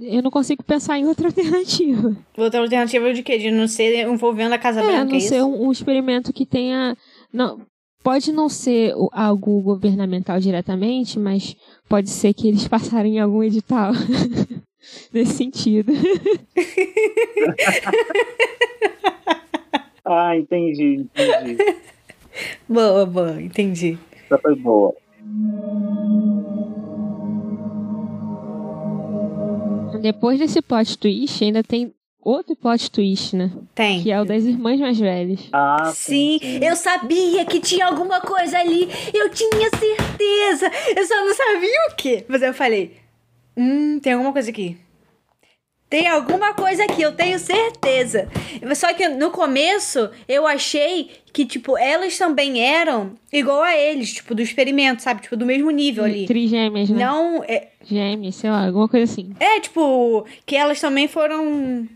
eu 0.00 0.22
não 0.22 0.30
consigo 0.30 0.62
pensar 0.62 0.98
em 0.98 1.06
outra 1.06 1.28
alternativa. 1.28 2.16
Outra 2.36 2.60
alternativa 2.60 3.12
de 3.12 3.22
quê? 3.22 3.38
De 3.38 3.50
não 3.50 3.68
ser 3.68 4.06
envolvendo 4.06 4.52
a 4.52 4.58
Casa 4.58 4.80
é, 4.80 4.86
Branca? 4.86 5.04
Não 5.04 5.16
é 5.16 5.20
ser 5.20 5.42
um, 5.42 5.66
um, 5.66 5.72
experimento 5.72 6.32
que 6.32 6.46
tenha. 6.46 6.96
Não, 7.32 7.60
pode 8.02 8.32
não 8.32 8.48
ser 8.48 8.94
algo 9.12 9.60
governamental 9.62 10.40
diretamente, 10.40 11.18
mas 11.18 11.54
pode 11.88 12.10
ser 12.10 12.32
que 12.32 12.48
eles 12.48 12.66
passarem 12.66 13.16
em 13.16 13.20
algum 13.20 13.42
edital. 13.42 13.92
Nesse 15.12 15.34
sentido. 15.34 15.92
Ah, 20.12 20.36
entendi, 20.36 21.06
entendi. 21.14 21.56
boa, 22.68 23.06
boa, 23.06 23.40
entendi. 23.40 23.96
Essa 24.24 24.38
foi 24.38 24.56
boa. 24.56 24.92
Depois 30.00 30.38
desse 30.38 30.60
plot 30.60 30.98
twist, 30.98 31.44
ainda 31.44 31.62
tem 31.62 31.92
outro 32.22 32.54
plot 32.54 32.90
twist, 32.90 33.34
né? 33.34 33.50
Tem. 33.74 34.02
Que 34.02 34.10
é 34.10 34.20
o 34.20 34.24
das 34.24 34.44
irmãs 34.44 34.78
mais 34.80 34.98
velhas. 34.98 35.40
Ah, 35.52 35.92
sim, 35.94 36.38
sim, 36.40 36.64
eu 36.64 36.76
sabia 36.76 37.44
que 37.44 37.60
tinha 37.60 37.86
alguma 37.86 38.20
coisa 38.20 38.58
ali. 38.58 38.88
Eu 39.12 39.30
tinha 39.30 39.70
certeza. 39.70 40.70
Eu 40.96 41.06
só 41.06 41.14
não 41.24 41.34
sabia 41.34 41.88
o 41.90 41.96
quê. 41.96 42.24
Mas 42.28 42.42
eu 42.42 42.52
falei: 42.52 42.96
hum, 43.56 43.98
tem 44.00 44.12
alguma 44.12 44.32
coisa 44.32 44.50
aqui. 44.50 44.76
Tem 45.90 46.06
alguma 46.06 46.54
coisa 46.54 46.84
aqui, 46.84 47.02
eu 47.02 47.10
tenho 47.10 47.36
certeza. 47.36 48.28
Só 48.76 48.94
que 48.94 49.08
no 49.08 49.32
começo 49.32 50.08
eu 50.28 50.46
achei 50.46 51.10
que, 51.32 51.44
tipo, 51.44 51.76
elas 51.76 52.16
também 52.16 52.62
eram 52.62 53.14
igual 53.32 53.60
a 53.60 53.76
eles, 53.76 54.12
tipo, 54.12 54.32
do 54.32 54.40
experimento, 54.40 55.02
sabe? 55.02 55.22
Tipo, 55.22 55.36
do 55.36 55.44
mesmo 55.44 55.68
nível 55.72 56.04
ali. 56.04 56.26
Trigêmeas, 56.26 56.88
né? 56.90 57.04
Não. 57.04 57.42
É... 57.42 57.69
Gêmeas, 57.84 58.34
sei 58.36 58.50
lá, 58.50 58.66
alguma 58.66 58.88
coisa 58.88 59.10
assim. 59.10 59.34
É, 59.40 59.60
tipo, 59.60 60.26
que 60.44 60.56
elas 60.56 60.80
também 60.80 61.08
foram. 61.08 61.88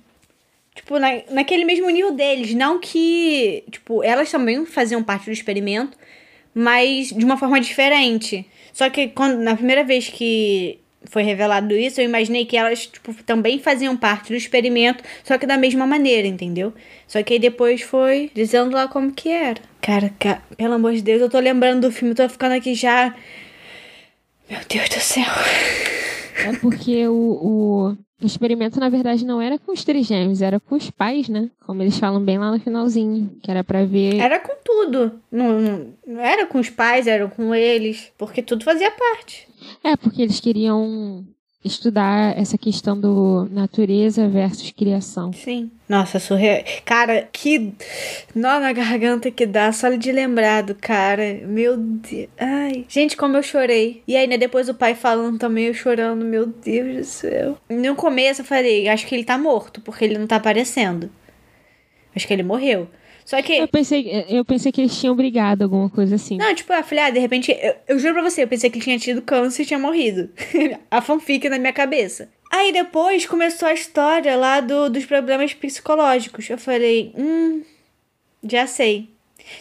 Tipo, 0.74 0.98
na, 0.98 1.08
naquele 1.30 1.64
mesmo 1.64 1.88
nível 1.90 2.12
deles. 2.12 2.54
Não 2.54 2.80
que. 2.80 3.64
Tipo, 3.70 4.02
elas 4.02 4.30
também 4.30 4.64
faziam 4.64 5.02
parte 5.02 5.26
do 5.26 5.32
experimento, 5.32 5.96
mas 6.54 7.08
de 7.08 7.24
uma 7.24 7.36
forma 7.36 7.60
diferente. 7.60 8.46
Só 8.72 8.90
que 8.90 9.08
quando, 9.08 9.38
na 9.38 9.54
primeira 9.54 9.84
vez 9.84 10.08
que 10.08 10.78
foi 11.04 11.22
revelado 11.22 11.76
isso, 11.76 12.00
eu 12.00 12.04
imaginei 12.04 12.44
que 12.44 12.56
elas 12.56 12.86
tipo, 12.86 13.14
também 13.24 13.58
faziam 13.58 13.96
parte 13.96 14.28
do 14.28 14.36
experimento, 14.36 15.04
só 15.22 15.36
que 15.38 15.46
da 15.46 15.56
mesma 15.56 15.86
maneira, 15.86 16.26
entendeu? 16.26 16.72
Só 17.06 17.22
que 17.22 17.34
aí 17.34 17.38
depois 17.38 17.82
foi 17.82 18.30
dizendo 18.34 18.74
lá 18.74 18.88
como 18.88 19.12
que 19.12 19.28
era. 19.28 19.60
Cara, 19.80 20.10
cara 20.18 20.42
pelo 20.56 20.74
amor 20.74 20.94
de 20.94 21.02
Deus, 21.02 21.20
eu 21.20 21.28
tô 21.28 21.38
lembrando 21.38 21.82
do 21.82 21.92
filme, 21.92 22.14
tô 22.14 22.28
ficando 22.28 22.52
aqui 22.52 22.74
já. 22.74 23.14
Meu 24.54 24.62
Deus 24.68 24.88
do 24.88 25.00
céu. 25.00 25.24
É 26.36 26.56
porque 26.60 27.08
o, 27.08 27.96
o, 28.22 28.24
experimento, 28.24 28.78
na 28.78 28.88
verdade, 28.88 29.24
não 29.24 29.42
era 29.42 29.58
com 29.58 29.72
os 29.72 29.82
trigêmeos, 29.82 30.40
era 30.40 30.60
com 30.60 30.76
os 30.76 30.92
pais, 30.92 31.28
né? 31.28 31.50
Como 31.66 31.82
eles 31.82 31.98
falam 31.98 32.24
bem 32.24 32.38
lá 32.38 32.52
no 32.52 32.60
finalzinho, 32.60 33.36
que 33.42 33.50
era 33.50 33.64
para 33.64 33.84
ver. 33.84 34.20
Era 34.20 34.38
com 34.38 34.54
tudo. 34.64 35.20
Não, 35.28 35.60
não, 35.60 35.94
não 36.06 36.20
era 36.20 36.46
com 36.46 36.60
os 36.60 36.70
pais, 36.70 37.08
era 37.08 37.26
com 37.26 37.52
eles, 37.52 38.12
porque 38.16 38.42
tudo 38.42 38.62
fazia 38.62 38.92
parte. 38.92 39.48
É, 39.82 39.96
porque 39.96 40.22
eles 40.22 40.38
queriam 40.38 41.26
estudar 41.64 42.38
essa 42.38 42.58
questão 42.58 42.98
do 42.98 43.48
natureza 43.50 44.28
versus 44.28 44.70
criação. 44.70 45.32
Sim. 45.32 45.70
Nossa, 45.88 46.18
surreal. 46.18 46.62
Cara, 46.84 47.28
que 47.32 47.72
nó 48.34 48.60
na 48.60 48.72
garganta 48.72 49.30
que 49.30 49.46
dá 49.46 49.72
só 49.72 49.90
de 49.90 50.12
lembrar 50.12 50.62
do 50.62 50.74
cara. 50.74 51.40
Meu 51.46 51.76
Deus. 51.76 52.28
Ai. 52.38 52.84
Gente, 52.88 53.16
como 53.16 53.36
eu 53.36 53.42
chorei. 53.42 54.02
E 54.06 54.16
aí, 54.16 54.26
né, 54.26 54.36
depois 54.36 54.68
o 54.68 54.74
pai 54.74 54.94
falando 54.94 55.38
também, 55.38 55.66
eu 55.66 55.74
chorando. 55.74 56.24
Meu 56.24 56.46
Deus 56.46 56.96
do 56.96 57.04
céu. 57.04 57.58
No 57.70 57.94
começo 57.94 58.42
eu 58.42 58.44
falei, 58.44 58.88
acho 58.88 59.06
que 59.06 59.14
ele 59.14 59.24
tá 59.24 59.38
morto, 59.38 59.80
porque 59.80 60.04
ele 60.04 60.18
não 60.18 60.26
tá 60.26 60.36
aparecendo. 60.36 61.10
Acho 62.14 62.26
que 62.26 62.32
ele 62.32 62.42
morreu. 62.42 62.88
Só 63.24 63.40
que. 63.40 63.54
Eu 63.54 63.68
pensei, 63.68 64.26
eu 64.28 64.44
pensei 64.44 64.70
que 64.70 64.80
eles 64.80 64.98
tinham 64.98 65.16
brigado, 65.16 65.64
alguma 65.64 65.88
coisa 65.88 66.16
assim. 66.16 66.36
Não, 66.36 66.54
tipo, 66.54 66.72
eu 66.72 66.84
falei, 66.84 67.04
ah, 67.04 67.10
de 67.10 67.18
repente. 67.18 67.56
Eu, 67.60 67.74
eu 67.88 67.98
juro 67.98 68.14
pra 68.14 68.22
você, 68.22 68.42
eu 68.42 68.48
pensei 68.48 68.68
que 68.68 68.76
ele 68.76 68.84
tinha 68.84 68.98
tido 68.98 69.22
câncer 69.22 69.62
e 69.62 69.66
tinha 69.66 69.78
morrido. 69.78 70.30
a 70.90 71.00
fanfic 71.00 71.48
na 71.48 71.58
minha 71.58 71.72
cabeça. 71.72 72.28
Aí 72.50 72.72
depois 72.72 73.26
começou 73.26 73.66
a 73.66 73.72
história 73.72 74.36
lá 74.36 74.60
do, 74.60 74.88
dos 74.88 75.04
problemas 75.06 75.54
psicológicos. 75.54 76.48
Eu 76.48 76.58
falei, 76.58 77.12
hum, 77.16 77.62
já 78.44 78.66
sei. 78.66 79.08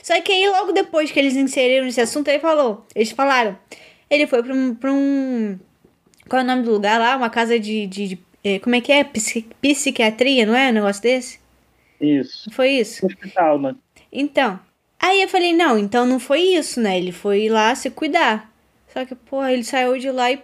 Só 0.01 0.19
que 0.21 0.31
aí 0.31 0.47
logo 0.49 0.71
depois 0.71 1.11
que 1.11 1.19
eles 1.19 1.35
inseriram 1.35 1.87
esse 1.87 2.01
assunto, 2.01 2.27
ele 2.27 2.39
falou. 2.39 2.85
Eles 2.93 3.11
falaram. 3.11 3.57
Ele 4.09 4.27
foi 4.27 4.43
pra 4.43 4.53
um. 4.53 4.75
Pra 4.75 4.91
um 4.91 5.57
qual 6.27 6.41
é 6.41 6.43
o 6.43 6.47
nome 6.47 6.63
do 6.63 6.71
lugar 6.71 6.99
lá? 6.99 7.15
Uma 7.15 7.29
casa 7.29 7.59
de. 7.59 7.87
de, 7.87 8.07
de 8.09 8.19
eh, 8.43 8.59
como 8.59 8.75
é 8.75 8.81
que 8.81 8.91
é? 8.91 9.03
Psiqui, 9.03 9.47
psiquiatria, 9.61 10.45
não 10.45 10.55
é? 10.55 10.69
Um 10.69 10.73
negócio 10.73 11.01
desse? 11.01 11.39
Isso. 12.03 12.51
Foi 12.51 12.69
isso? 12.69 13.05
Hospital, 13.05 13.59
né? 13.59 13.75
Então. 14.11 14.59
Aí 14.99 15.21
eu 15.21 15.27
falei, 15.27 15.53
não, 15.53 15.77
então 15.77 16.05
não 16.05 16.19
foi 16.19 16.39
isso, 16.39 16.79
né? 16.79 16.97
Ele 16.97 17.11
foi 17.11 17.49
lá 17.49 17.73
se 17.75 17.89
cuidar. 17.89 18.51
Só 18.87 19.05
que, 19.05 19.15
pô, 19.15 19.43
ele 19.43 19.63
saiu 19.63 19.97
de 19.97 20.11
lá 20.11 20.31
e. 20.31 20.39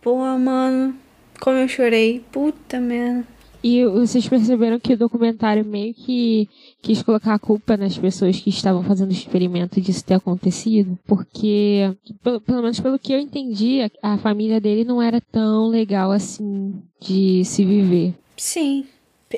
Pô, 0.00 0.16
mano, 0.38 0.96
como 1.40 1.58
eu 1.58 1.68
chorei. 1.68 2.24
Puta 2.32 2.80
merda. 2.80 3.26
E 3.62 3.82
vocês 3.86 4.28
perceberam 4.28 4.78
que 4.78 4.92
o 4.92 4.98
documentário 4.98 5.64
meio 5.64 5.94
que 5.94 6.46
quis 6.82 7.02
colocar 7.02 7.32
a 7.32 7.38
culpa 7.38 7.78
nas 7.78 7.96
pessoas 7.96 8.38
que 8.38 8.50
estavam 8.50 8.82
fazendo 8.82 9.08
o 9.08 9.14
experimento 9.14 9.80
disso 9.80 10.04
ter 10.04 10.14
acontecido? 10.14 10.98
Porque, 11.06 11.96
pelo, 12.22 12.42
pelo 12.42 12.60
menos 12.60 12.78
pelo 12.78 12.98
que 12.98 13.14
eu 13.14 13.18
entendi, 13.18 13.80
a, 13.80 14.14
a 14.14 14.18
família 14.18 14.60
dele 14.60 14.84
não 14.84 15.00
era 15.00 15.18
tão 15.18 15.68
legal 15.68 16.12
assim 16.12 16.74
de 17.00 17.42
se 17.46 17.64
viver. 17.64 18.14
Sim. 18.36 18.84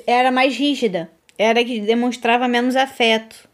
Era 0.06 0.30
mais 0.30 0.56
rígida. 0.56 1.10
Era 1.38 1.64
que 1.64 1.80
demonstrava 1.80 2.48
menos 2.48 2.76
afeto. 2.76 3.48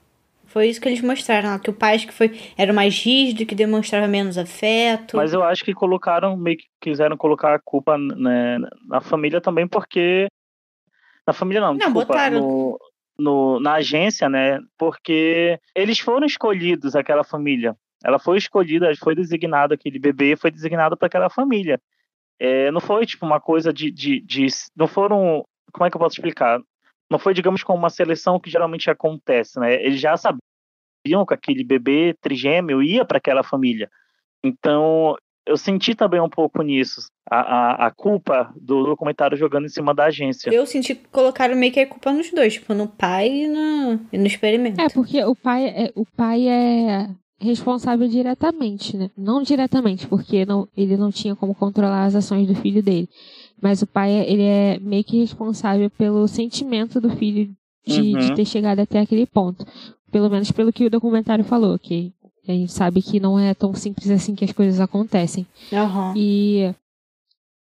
Foi 0.47 0.69
isso 0.69 0.81
que 0.81 0.89
eles 0.89 1.01
mostraram, 1.01 1.59
que 1.59 1.71
o 1.71 1.73
pai 1.73 1.99
que 1.99 2.13
foi 2.13 2.39
era 2.59 2.73
mais 2.75 2.99
rígido, 3.03 3.47
que 3.47 3.55
demonstrava 3.55 4.07
menos 4.07 4.37
afeto. 4.37 5.17
Mas 5.17 5.33
eu 5.33 5.43
acho 5.43 5.65
que 5.65 5.73
colocaram, 5.73 6.37
meio 6.37 6.59
que 6.59 6.67
quiseram 6.79 7.17
colocar 7.17 7.55
a 7.55 7.59
culpa 7.59 7.97
né, 7.97 8.59
na 8.87 9.01
família 9.01 9.41
também, 9.41 9.67
porque 9.67 10.27
na 11.27 11.33
família 11.33 11.61
não, 11.61 11.69
Não, 11.73 11.79
desculpa, 11.79 12.07
botaram. 12.09 12.39
no, 12.41 12.79
no- 13.19 13.61
na 13.61 13.75
agência, 13.75 14.29
né? 14.29 14.61
Porque 14.77 15.59
eles 15.75 15.99
foram 15.99 16.27
escolhidos, 16.27 16.95
aquela 16.95 17.25
família. 17.25 17.75
Ela 18.05 18.19
foi 18.19 18.37
escolhida, 18.37 18.93
foi 18.97 19.15
designado 19.15 19.73
aquele 19.73 19.99
bebê, 19.99 20.37
foi 20.37 20.51
designado 20.51 20.97
para 20.99 21.07
aquela 21.07 21.31
família. 21.31 21.81
É, 22.39 22.71
não 22.73 22.81
foi 22.81 23.07
tipo 23.07 23.25
uma 23.25 23.41
coisa 23.41 23.73
de, 23.73 23.91
de, 23.91 24.21
de, 24.21 24.47
não 24.77 24.89
foram, 24.89 25.45
como 25.73 25.87
é 25.87 25.91
que 25.91 25.97
eu 25.97 26.01
posso 26.01 26.15
explicar? 26.15 26.61
Não 27.11 27.19
foi, 27.19 27.35
digamos, 27.35 27.63
como 27.63 27.79
uma 27.79 27.91
seleção 27.91 28.41
que 28.41 28.51
geralmente 28.51 28.91
acontece, 28.91 29.59
né? 29.59 29.75
Eles 29.75 30.01
já 30.01 30.17
sabiam 30.17 31.27
que 31.27 31.35
aquele 31.35 31.65
bebê 31.65 32.15
trigêmeo 32.21 32.83
ia 32.83 33.05
para 33.05 33.19
aquela 33.19 33.43
família. 33.43 33.91
Então, 34.45 35.17
eu 35.47 35.57
senti 35.57 35.95
também 35.95 36.21
um 36.21 36.29
pouco 36.29 36.63
nisso, 36.63 37.07
a, 37.29 37.41
a, 37.41 37.87
a 37.87 37.91
culpa 37.91 38.53
do 38.57 38.85
documentário 38.85 39.37
jogando 39.37 39.67
em 39.67 39.69
cima 39.69 39.95
da 39.95 40.05
agência. 40.05 40.51
Eu 40.51 40.67
senti 40.67 40.95
que 40.95 41.09
colocaram 41.09 41.57
meio 41.57 41.73
que 41.73 41.81
a 41.81 41.87
culpa 41.87 42.13
nos 42.13 42.31
dois, 42.31 42.55
tipo, 42.55 42.75
no 42.75 42.89
pai 42.89 43.29
e 43.29 43.49
no, 43.49 44.01
e 44.13 44.19
no 44.19 44.27
experimento. 44.27 44.81
É, 44.81 44.89
porque 44.89 45.23
o 45.25 45.35
pai 45.35 45.67
é, 45.67 45.93
o 45.95 46.07
pai 46.07 46.49
é 46.49 47.09
responsável 47.41 48.07
diretamente, 48.07 48.97
né? 48.97 49.11
Não 49.17 49.43
diretamente, 49.43 50.07
porque 50.07 50.47
não, 50.47 50.69
ele 50.77 50.97
não 50.97 51.11
tinha 51.11 51.35
como 51.35 51.55
controlar 51.55 52.05
as 52.05 52.15
ações 52.15 52.47
do 52.47 52.55
filho 52.55 52.83
dele. 52.83 53.09
Mas 53.63 53.81
o 53.81 53.87
pai, 53.87 54.11
é- 54.11 54.31
ele 54.31 54.43
é 54.43 54.79
meio 54.81 55.05
que 55.05 55.19
responsável 55.21 55.89
pelo 55.89 56.27
sentimento 56.27 57.01
do 57.01 57.09
filho 57.11 57.55
de, 57.87 58.13
de 58.13 58.29
Uhum. 58.29 58.35
ter 58.35 58.45
chegado 58.45 58.81
até 58.81 58.99
aquele 59.01 59.25
ponto. 59.25 59.65
Pelo 60.11 60.29
menos 60.29 60.51
pelo 60.51 60.73
que 60.73 60.85
o 60.85 60.91
documentário 60.91 61.45
falou, 61.45 61.79
que 61.79 62.13
a 62.49 62.53
gente 62.53 62.73
sabe 62.73 63.01
que 63.01 63.21
não 63.21 63.39
é 63.39 63.55
tão 63.55 63.73
simples 63.73 64.11
assim 64.11 64.35
que 64.35 64.45
as 64.45 64.53
coisas 64.53 64.81
acontecem. 64.81 65.47
Aham. 65.73 66.13
E 66.17 66.75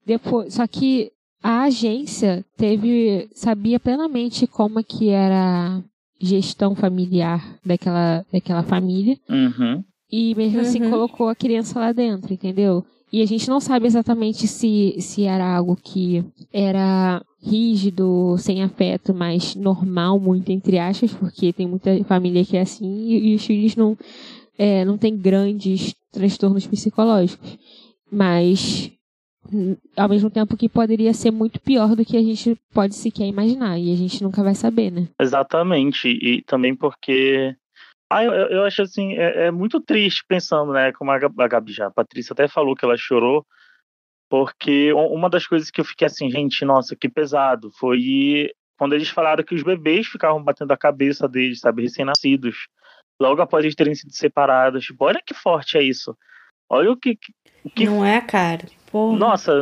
depois, 0.05 0.55
só 0.55 0.67
que 0.67 1.11
a 1.43 1.63
agência 1.63 2.45
teve 2.57 3.29
sabia 3.35 3.79
plenamente 3.79 4.47
como 4.47 4.81
é 4.81 4.83
que 4.83 5.09
era 5.11 5.77
a 5.79 5.83
gestão 6.21 6.75
familiar 6.75 7.59
daquela 7.65 8.25
daquela 8.33 8.63
família 8.63 9.19
Uhum. 9.29 9.85
e 10.11 10.35
mesmo 10.35 10.61
assim 10.61 10.83
Uhum. 10.83 10.91
colocou 10.91 11.29
a 11.29 11.35
criança 11.35 11.79
lá 11.79 11.93
dentro, 11.93 12.33
entendeu? 12.33 12.85
E 13.13 13.23
a 13.23 13.27
gente 13.27 13.49
não 13.49 13.61
sabe 13.61 13.87
exatamente 13.87 14.49
se, 14.49 14.97
se 15.01 15.25
era 15.25 15.57
algo 15.57 15.77
que 15.77 16.25
era 16.53 17.23
rígido, 17.41 18.37
sem 18.39 18.63
afeto, 18.63 19.15
mas 19.15 19.55
normal, 19.55 20.19
muito 20.19 20.51
entre 20.51 20.79
aspas, 20.79 21.13
porque 21.13 21.53
tem 21.53 21.67
muita 21.67 22.03
família 22.05 22.45
que 22.45 22.57
é 22.57 22.63
assim 22.63 23.09
e, 23.09 23.33
e 23.33 23.35
os 23.37 23.47
filhos 23.47 23.77
não, 23.77 23.97
é, 24.59 24.85
não 24.85 24.99
têm 24.99 25.17
grandes 25.17 25.95
transtornos 26.11 26.67
psicológicos. 26.67 27.57
Mas, 28.11 28.91
hum, 29.53 29.77
ao 29.97 30.09
mesmo 30.09 30.31
tempo 30.31 30.57
que 30.57 30.69
poderia 30.69 31.13
ser 31.13 31.31
muito 31.31 31.61
pior 31.61 31.95
do 31.95 32.05
que 32.05 32.17
a 32.17 32.23
gente 32.23 32.57
pode 32.73 32.95
sequer 32.95 33.27
imaginar, 33.27 33.79
e 33.79 33.93
a 33.93 33.97
gente 33.97 34.23
nunca 34.23 34.43
vai 34.43 34.55
saber, 34.55 34.91
né? 34.91 35.09
Exatamente. 35.21 36.09
E 36.09 36.43
também 36.43 36.75
porque. 36.75 37.55
Ah, 38.11 38.23
eu, 38.23 38.33
eu 38.33 38.65
acho 38.65 38.83
assim, 38.83 39.15
é, 39.15 39.47
é 39.47 39.51
muito 39.51 39.81
triste 39.81 40.25
pensando, 40.29 40.73
né? 40.73 40.93
Como 40.93 41.11
a 41.11 41.19
Gab- 41.19 41.41
a 41.41 41.49
Gabi 41.49 41.73
já, 41.73 41.87
a 41.87 41.91
Patrícia 41.91 42.33
até 42.33 42.47
falou 42.47 42.77
que 42.77 42.85
ela 42.85 42.97
chorou, 42.97 43.45
porque 44.31 44.93
uma 44.93 45.29
das 45.29 45.47
coisas 45.47 45.71
que 45.71 45.81
eu 45.81 45.85
fiquei 45.85 46.07
assim, 46.07 46.31
gente, 46.31 46.65
nossa, 46.65 46.95
que 46.97 47.09
pesado, 47.09 47.71
foi 47.79 48.51
quando 48.79 48.95
eles 48.95 49.09
falaram 49.09 49.43
que 49.43 49.55
os 49.55 49.63
bebês 49.63 50.07
ficavam 50.07 50.43
batendo 50.43 50.73
a 50.73 50.77
cabeça 50.77 51.29
deles, 51.29 51.61
sabe, 51.61 51.83
recém-nascidos, 51.83 52.69
logo 53.21 53.41
após 53.41 53.65
eles 53.65 53.75
terem 53.75 53.95
sido 53.95 54.13
separados. 54.13 54.85
Tipo, 54.85 55.05
olha 55.05 55.23
que 55.25 55.35
forte 55.35 55.79
é 55.79 55.83
isso. 55.83 56.17
Olha 56.69 56.91
o 56.93 56.97
que. 56.97 57.19
o 57.65 57.71
que 57.71 57.87
Não 57.87 58.05
é, 58.05 58.21
cara? 58.21 58.67
Porra. 58.91 59.19
nossa, 59.19 59.53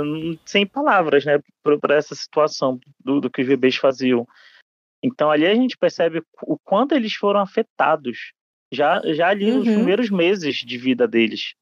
sem 0.45 0.67
palavras, 0.67 1.25
né, 1.25 1.39
para 1.81 1.97
essa 1.97 2.15
situação 2.15 2.79
do, 3.03 3.21
do 3.21 3.31
que 3.31 3.43
os 3.43 3.49
bebês 3.49 3.77
faziam. 3.77 4.27
Então 5.07 5.31
ali 5.31 5.47
a 5.47 5.55
gente 5.55 5.77
percebe 5.77 6.23
o 6.45 6.57
quanto 6.59 6.93
eles 6.95 7.13
foram 7.13 7.41
afetados 7.41 8.33
já, 8.73 9.03
já 9.13 9.29
ali 9.29 9.53
nos 9.53 9.69
Uhum. 9.69 9.75
primeiros 9.75 10.09
meses 10.09 10.57
de 10.57 10.79
vida 10.79 11.07
deles. 11.07 11.55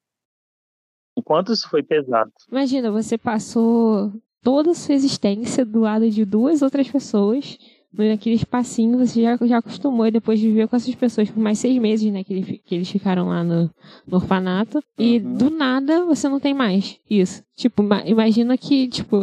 O 1.16 1.22
quanto 1.22 1.52
isso 1.52 1.68
foi 1.68 1.82
pesado. 1.82 2.32
Imagina, 2.48 2.90
você 2.90 3.18
passou 3.18 4.12
toda 4.42 4.70
a 4.70 4.74
sua 4.74 4.94
existência 4.94 5.64
do 5.64 5.80
lado 5.80 6.08
de 6.08 6.24
duas 6.24 6.62
outras 6.62 6.88
pessoas, 6.88 7.58
naquele 7.96 8.36
espacinho, 8.36 8.98
você 8.98 9.22
já, 9.22 9.36
já 9.42 9.58
acostumou 9.58 10.06
e 10.06 10.10
depois 10.10 10.40
viveu 10.40 10.66
com 10.68 10.76
essas 10.76 10.94
pessoas 10.94 11.30
por 11.30 11.40
mais 11.40 11.58
seis 11.58 11.76
meses, 11.78 12.10
né, 12.12 12.24
que, 12.24 12.32
ele 12.32 12.62
que 12.64 12.74
eles 12.74 12.90
ficaram 12.90 13.28
lá 13.28 13.44
no, 13.44 13.70
no 14.06 14.16
orfanato, 14.16 14.82
e 14.98 15.18
Uhum. 15.18 15.34
do 15.36 15.50
nada 15.50 16.04
você 16.04 16.28
não 16.28 16.40
tem 16.40 16.54
mais 16.54 16.98
isso. 17.08 17.42
Tipo, 17.56 17.82
ima- 17.82 18.02
imagina 18.06 18.56
que, 18.56 18.88
tipo, 18.88 19.16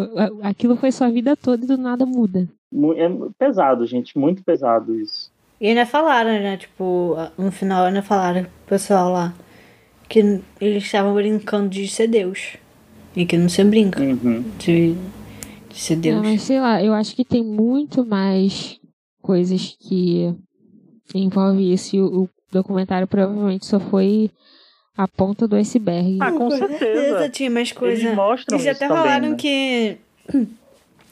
aquilo 0.44 0.76
foi 0.76 0.92
sua 0.92 1.10
vida 1.10 1.36
toda 1.36 1.64
e 1.64 1.68
do 1.68 1.78
nada 1.78 2.06
muda. 2.06 2.48
Mu- 2.72 2.94
É 2.94 3.10
pesado, 3.38 3.86
gente, 3.88 4.18
muito 4.18 4.44
pesado 4.44 4.94
isso. 5.00 5.32
E 5.60 5.68
ainda 5.68 5.86
falaram, 5.86 6.30
né? 6.32 6.56
Tipo, 6.58 7.16
no 7.38 7.52
final 7.52 7.86
ainda 7.86 8.02
falaram 8.02 8.44
pro 8.44 8.52
pessoal 8.78 9.12
lá 9.12 9.34
que 10.08 10.20
eles 10.62 10.84
estavam 10.84 11.14
brincando 11.14 11.68
de 11.70 11.88
ser 11.88 12.08
Deus. 12.08 12.56
E 13.16 13.26
que 13.26 13.36
não 13.36 13.50
se 13.50 13.64
brinca 13.64 14.02
Uhum. 14.02 14.44
de, 14.60 14.96
É, 15.90 15.96
Deus. 15.96 16.22
mas 16.22 16.42
sei 16.42 16.60
lá, 16.60 16.84
eu 16.84 16.94
acho 16.94 17.16
que 17.16 17.24
tem 17.24 17.44
muito 17.44 18.06
mais 18.06 18.80
coisas 19.22 19.76
que 19.80 20.34
envolve 21.14 21.74
isso 21.74 21.96
e 21.96 22.02
o, 22.02 22.24
o 22.24 22.30
documentário 22.52 23.08
provavelmente 23.08 23.66
só 23.66 23.80
foi 23.80 24.30
a 24.98 25.08
ponta 25.08 25.48
do 25.48 25.56
iceberg. 25.56 26.18
Ah, 26.20 26.32
com 26.32 26.52
certeza. 26.52 27.30
tinha 27.30 27.50
mais 27.50 27.72
coisa. 27.72 28.02
Eles 28.02 28.16
mostram 28.16 28.58
Eles 28.58 28.68
até 28.68 28.88
também, 28.88 29.04
falaram 29.04 29.30
né? 29.30 29.36
que. 29.38 29.98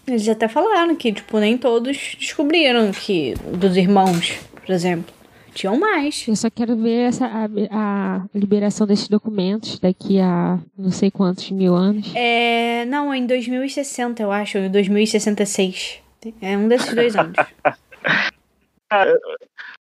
Eles 0.05 0.27
até 0.27 0.47
falaram 0.47 0.95
que, 0.95 1.13
tipo, 1.13 1.39
nem 1.39 1.57
todos 1.57 2.15
descobriram 2.19 2.91
que. 2.91 3.33
Dos 3.57 3.77
irmãos, 3.77 4.39
por 4.65 4.73
exemplo. 4.73 5.13
Tinham 5.57 5.75
mais. 5.79 6.23
Eu 6.27 6.35
só 6.35 6.51
quero 6.51 6.75
ver 6.77 7.07
essa, 7.07 7.25
a, 7.25 7.47
a 7.71 8.25
liberação 8.35 8.85
desses 8.85 9.07
documentos 9.07 9.79
daqui 9.79 10.19
a 10.19 10.59
não 10.77 10.91
sei 10.91 11.09
quantos 11.09 11.49
mil 11.49 11.73
anos. 11.73 12.13
É. 12.15 12.85
Não, 12.85 13.11
em 13.11 13.25
2060, 13.25 14.21
eu 14.21 14.31
acho, 14.31 14.59
ou 14.59 14.65
em 14.65 14.69
2066. 14.69 15.99
É 16.41 16.55
um 16.55 16.67
desses 16.67 16.93
dois 16.93 17.15
anos. 17.15 17.35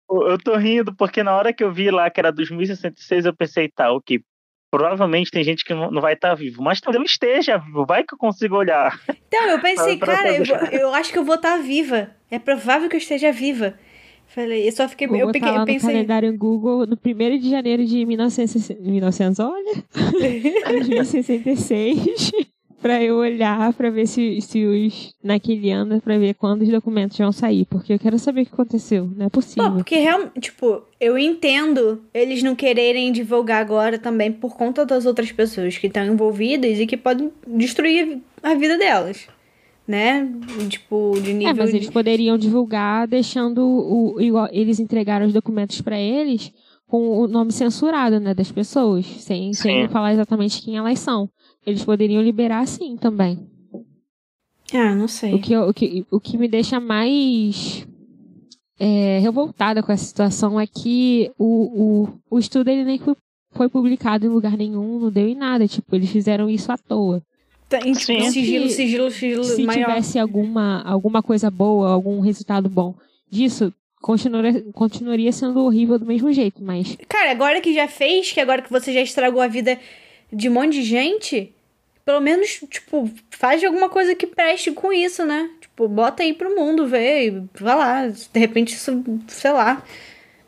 Eu 0.08 0.30
eu 0.30 0.38
tô 0.38 0.56
rindo 0.56 0.94
porque 0.94 1.22
na 1.22 1.36
hora 1.36 1.52
que 1.52 1.62
eu 1.62 1.72
vi 1.72 1.90
lá 1.90 2.08
que 2.10 2.18
era 2.20 2.32
2066, 2.32 3.24
eu 3.26 3.34
pensei, 3.34 3.68
tá, 3.68 3.92
ok. 3.92 4.20
Provavelmente 4.70 5.30
tem 5.30 5.44
gente 5.44 5.64
que 5.64 5.74
não 5.74 6.00
vai 6.00 6.14
estar 6.14 6.34
vivo, 6.34 6.62
mas 6.62 6.80
talvez 6.80 7.00
eu 7.00 7.04
esteja 7.06 7.56
vivo, 7.56 7.86
vai 7.86 8.02
que 8.02 8.14
eu 8.14 8.18
consigo 8.18 8.56
olhar. 8.56 9.00
Então, 9.08 9.44
eu 9.48 9.58
pensei, 9.62 9.96
Pra- 9.96 10.06
pra 10.06 10.16
cara, 10.16 10.36
eu, 10.36 10.44
eu 10.80 10.94
acho 10.94 11.12
que 11.12 11.18
eu 11.18 11.24
vou 11.24 11.36
estar 11.36 11.56
viva. 11.58 12.10
É 12.30 12.38
provável 12.38 12.88
que 12.88 12.96
eu 12.96 13.00
esteja 13.00 13.30
viva. 13.30 13.74
Falei, 14.28 14.68
eu 14.68 14.72
só 14.72 14.88
fiquei. 14.88 15.06
Vou 15.06 15.16
Eu, 15.16 15.30
peguei, 15.32 15.48
lá 15.48 15.54
eu 15.56 15.60
no 15.60 15.66
pensei. 15.66 15.90
calendário 15.92 16.36
Google 16.36 16.86
no 16.86 16.98
1 17.04 17.38
de 17.38 17.48
janeiro 17.50 17.84
de 17.84 18.04
1900, 18.04 18.70
1900 18.80 19.38
olha, 19.40 19.84
2066, 20.68 22.32
pra 22.80 23.02
eu 23.02 23.16
olhar 23.16 23.72
pra 23.72 23.90
ver 23.90 24.06
se, 24.06 24.40
se 24.40 24.64
os 24.64 25.14
naquele 25.22 25.70
ano, 25.70 26.00
pra 26.00 26.18
ver 26.18 26.34
quando 26.34 26.62
os 26.62 26.68
documentos 26.68 27.16
vão 27.18 27.32
sair, 27.32 27.64
porque 27.66 27.92
eu 27.92 27.98
quero 27.98 28.18
saber 28.18 28.42
o 28.42 28.46
que 28.46 28.52
aconteceu, 28.52 29.10
não 29.16 29.26
é 29.26 29.28
Pô, 29.28 29.40
possível. 29.40 29.72
porque 29.72 29.96
realmente, 29.96 30.40
tipo, 30.40 30.82
eu 31.00 31.18
entendo 31.18 32.02
eles 32.12 32.42
não 32.42 32.54
quererem 32.54 33.10
divulgar 33.12 33.60
agora 33.60 33.98
também 33.98 34.30
por 34.32 34.56
conta 34.56 34.84
das 34.84 35.06
outras 35.06 35.32
pessoas 35.32 35.78
que 35.78 35.86
estão 35.86 36.04
envolvidas 36.04 36.78
e 36.78 36.86
que 36.86 36.96
podem 36.96 37.30
destruir 37.46 38.18
a 38.42 38.54
vida 38.54 38.76
delas. 38.78 39.26
Né? 39.86 40.28
Tipo, 40.68 41.12
de 41.20 41.32
nível. 41.32 41.48
É, 41.48 41.54
mas 41.54 41.70
eles 41.70 41.86
de... 41.86 41.92
poderiam 41.92 42.36
divulgar 42.36 43.06
deixando 43.06 43.64
o 43.64 44.20
igual 44.20 44.48
eles 44.50 44.80
entregaram 44.80 45.26
os 45.26 45.32
documentos 45.32 45.80
pra 45.80 45.98
eles 45.98 46.52
com 46.88 47.18
o 47.18 47.26
nome 47.26 47.52
censurado, 47.52 48.20
né, 48.20 48.32
das 48.32 48.50
pessoas, 48.52 49.04
sem, 49.04 49.52
sem 49.52 49.88
falar 49.88 50.12
exatamente 50.12 50.62
quem 50.62 50.76
elas 50.76 50.98
são. 50.98 51.28
Eles 51.66 51.84
poderiam 51.84 52.22
liberar 52.22 52.60
assim 52.60 52.96
também. 52.96 53.44
Ah, 54.72 54.94
não 54.94 55.08
sei. 55.08 55.34
O 55.34 55.40
que, 55.40 55.56
o 55.56 55.74
que, 55.74 56.06
o 56.10 56.20
que 56.20 56.38
me 56.38 56.48
deixa 56.48 56.78
mais 56.80 57.86
é, 58.78 59.18
revoltada 59.20 59.82
com 59.82 59.92
essa 59.92 60.04
situação 60.04 60.60
é 60.60 60.66
que 60.66 61.30
o, 61.38 62.04
o, 62.04 62.08
o 62.30 62.38
estudo 62.38 62.68
ele 62.68 62.84
nem 62.84 62.98
foi, 62.98 63.16
foi 63.52 63.68
publicado 63.68 64.26
em 64.26 64.30
lugar 64.30 64.56
nenhum, 64.56 64.98
não 64.98 65.10
deu 65.10 65.28
em 65.28 65.34
nada. 65.34 65.66
Tipo, 65.66 65.94
eles 65.96 66.10
fizeram 66.10 66.48
isso 66.48 66.70
à 66.70 66.76
toa. 66.76 67.22
Tá 67.68 67.78
em, 67.80 67.92
tipo, 67.92 68.04
Sim. 68.12 68.30
sigilo, 68.30 68.68
Se- 68.68 68.76
sigilo, 68.76 69.10
sigilo 69.10 69.44
Se 69.44 69.62
maior. 69.64 69.86
tivesse 69.88 70.18
alguma, 70.18 70.82
alguma 70.82 71.22
coisa 71.22 71.50
boa, 71.50 71.90
algum 71.90 72.20
resultado 72.20 72.68
bom 72.68 72.94
disso, 73.28 73.74
continuaria, 74.00 74.64
continuaria 74.72 75.32
sendo 75.32 75.64
horrível 75.64 75.98
do 75.98 76.06
mesmo 76.06 76.32
jeito, 76.32 76.62
mas 76.62 76.96
Cara, 77.08 77.32
agora 77.32 77.60
que 77.60 77.74
já 77.74 77.88
fez, 77.88 78.30
que 78.30 78.40
agora 78.40 78.62
que 78.62 78.70
você 78.70 78.92
já 78.92 79.00
estragou 79.00 79.40
a 79.42 79.48
vida 79.48 79.78
de 80.32 80.48
um 80.48 80.52
monte 80.52 80.74
de 80.74 80.82
gente, 80.84 81.52
pelo 82.04 82.20
menos, 82.20 82.60
tipo, 82.70 83.10
faz 83.30 83.64
alguma 83.64 83.88
coisa 83.88 84.14
que 84.14 84.28
preste 84.28 84.70
com 84.70 84.92
isso, 84.92 85.24
né? 85.26 85.50
Tipo, 85.60 85.88
bota 85.88 86.22
aí 86.22 86.32
pro 86.32 86.54
mundo, 86.54 86.86
vê, 86.86 87.26
e 87.26 87.30
vai 87.60 87.74
lá. 87.76 88.06
De 88.06 88.38
repente 88.38 88.74
isso, 88.74 89.02
sei 89.26 89.50
lá, 89.50 89.82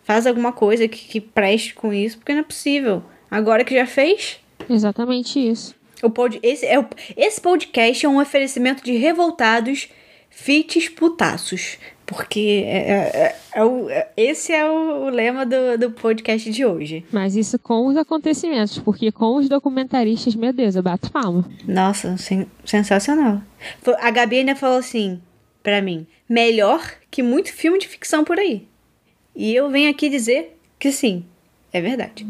faz 0.05 0.25
alguma 0.25 0.53
coisa 0.53 0.87
que, 0.87 1.09
que 1.09 1.21
preste 1.21 1.75
com 1.75 1.93
isso, 1.93 2.17
porque 2.19 2.33
não 2.33 2.41
é 2.41 2.45
possível. 2.45 3.03
Agora 3.29 3.65
que 3.65 3.75
já 3.75 3.87
fez, 3.87 4.39
exatamente 4.71 5.39
isso. 5.41 5.75
O 6.03 6.11
pod, 6.11 6.39
esse, 6.43 6.65
é 6.67 6.85
esse 7.17 7.41
podcast 7.41 8.05
é 8.05 8.09
um 8.09 8.21
oferecimento 8.21 8.83
de 8.85 8.93
revoltados 8.97 9.89
fites 10.31 10.89
putaços. 10.89 11.79
Porque 12.07 12.65
é, 12.67 12.79
é- 13.15 13.37
é 13.57 13.63
o- 13.65 13.91
é- 13.91 14.09
esse 14.17 14.51
é 14.51 14.65
o 14.67 15.11
lema 15.11 15.45
do, 15.45 15.77
do 15.77 15.91
podcast 15.91 16.51
de 16.51 16.65
hoje. 16.65 17.05
Mas 17.13 17.37
isso 17.37 17.59
com 17.59 17.87
os 17.87 17.99
acontecimentos, 17.99 18.79
porque 18.79 19.13
com 19.13 19.37
os 19.37 19.47
documentaristas, 19.47 20.35
meu 20.35 20.51
Deus, 20.51 20.75
eu 20.75 20.83
bato 20.83 21.13
palma. 21.13 21.45
Nossa, 21.67 22.17
sen- 22.17 22.47
sensacional. 22.65 23.43
A 24.01 24.11
Gabi 24.11 24.37
ainda 24.39 24.57
falou 24.57 24.79
assim, 24.79 25.21
pra 25.63 25.83
mim, 25.83 26.07
melhor 26.27 26.81
que 27.11 27.23
muito 27.23 27.53
filme 27.53 27.79
de 27.79 27.87
ficção 27.87 28.25
por 28.25 28.39
aí. 28.39 28.67
E 29.37 29.55
eu 29.55 29.69
venho 29.69 29.91
aqui 29.91 30.09
dizer 30.09 30.59
que 30.79 30.91
sim, 30.91 31.27
é 31.75 31.81
verdade. 31.83 32.25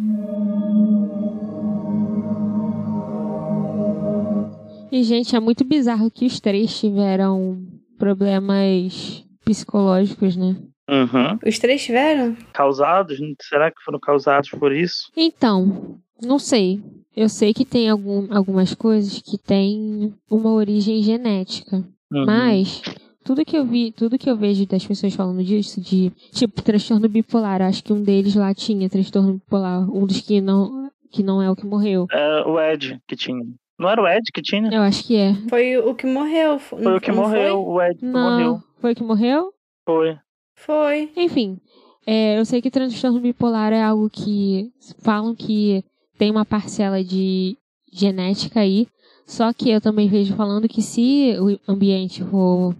E, 4.90 5.02
gente, 5.02 5.36
é 5.36 5.40
muito 5.40 5.64
bizarro 5.64 6.10
que 6.10 6.26
os 6.26 6.40
três 6.40 6.78
tiveram 6.78 7.62
problemas 7.98 9.24
psicológicos, 9.44 10.36
né? 10.36 10.56
Uhum. 10.88 11.38
Os 11.46 11.58
três 11.58 11.84
tiveram? 11.84 12.34
Causados? 12.52 13.18
Será 13.42 13.70
que 13.70 13.82
foram 13.82 13.98
causados 14.00 14.50
por 14.50 14.72
isso? 14.72 15.10
Então, 15.16 15.98
não 16.22 16.38
sei. 16.38 16.80
Eu 17.14 17.28
sei 17.28 17.52
que 17.52 17.64
tem 17.64 17.88
algum, 17.88 18.32
algumas 18.34 18.74
coisas 18.74 19.20
que 19.20 19.36
têm 19.36 20.14
uma 20.30 20.50
origem 20.52 21.02
genética. 21.02 21.84
Uhum. 22.10 22.24
Mas 22.24 22.82
tudo 23.24 23.44
que 23.44 23.58
eu 23.58 23.66
vi, 23.66 23.92
tudo 23.92 24.18
que 24.18 24.30
eu 24.30 24.36
vejo 24.36 24.64
das 24.66 24.86
pessoas 24.86 25.14
falando 25.14 25.44
disso, 25.44 25.80
de 25.80 26.10
tipo 26.32 26.62
transtorno 26.62 27.08
bipolar, 27.08 27.60
acho 27.60 27.84
que 27.84 27.92
um 27.92 28.02
deles 28.02 28.34
lá 28.34 28.54
tinha 28.54 28.88
transtorno 28.88 29.34
bipolar, 29.34 29.90
um 29.90 30.06
dos 30.06 30.20
que 30.22 30.40
não 30.40 30.88
que 31.10 31.22
não 31.22 31.42
é 31.42 31.50
o 31.50 31.56
que 31.56 31.66
morreu. 31.66 32.06
É, 32.10 32.42
o 32.46 32.60
Ed 32.60 33.00
que 33.06 33.16
tinha. 33.16 33.44
Não 33.78 33.88
era 33.88 34.02
o 34.02 34.08
Ed 34.08 34.22
que 34.32 34.42
tinha? 34.42 34.68
Eu 34.72 34.82
acho 34.82 35.04
que 35.04 35.16
é. 35.16 35.34
Foi 35.48 35.76
o 35.78 35.94
que 35.94 36.06
morreu. 36.06 36.58
Foi 36.58 36.96
o 36.96 37.00
que 37.00 37.12
não 37.12 37.22
morreu. 37.22 37.64
O 37.66 37.80
Ed 37.80 37.98
que 37.98 38.04
Não, 38.04 38.30
morreu. 38.30 38.62
foi 38.80 38.92
o 38.92 38.96
que 38.96 39.04
morreu? 39.04 39.52
Foi. 39.86 40.18
Foi? 40.56 41.12
Enfim, 41.16 41.60
é, 42.04 42.38
eu 42.38 42.44
sei 42.44 42.60
que 42.60 42.70
transtorno 42.70 43.20
bipolar 43.20 43.72
é 43.72 43.82
algo 43.82 44.10
que 44.10 44.70
falam 45.02 45.34
que 45.34 45.84
tem 46.18 46.30
uma 46.30 46.44
parcela 46.44 47.04
de 47.04 47.56
genética 47.92 48.60
aí, 48.60 48.88
só 49.24 49.52
que 49.52 49.70
eu 49.70 49.80
também 49.80 50.08
vejo 50.08 50.34
falando 50.34 50.68
que 50.68 50.82
se 50.82 51.36
o 51.38 51.70
ambiente 51.70 52.24
for 52.24 52.74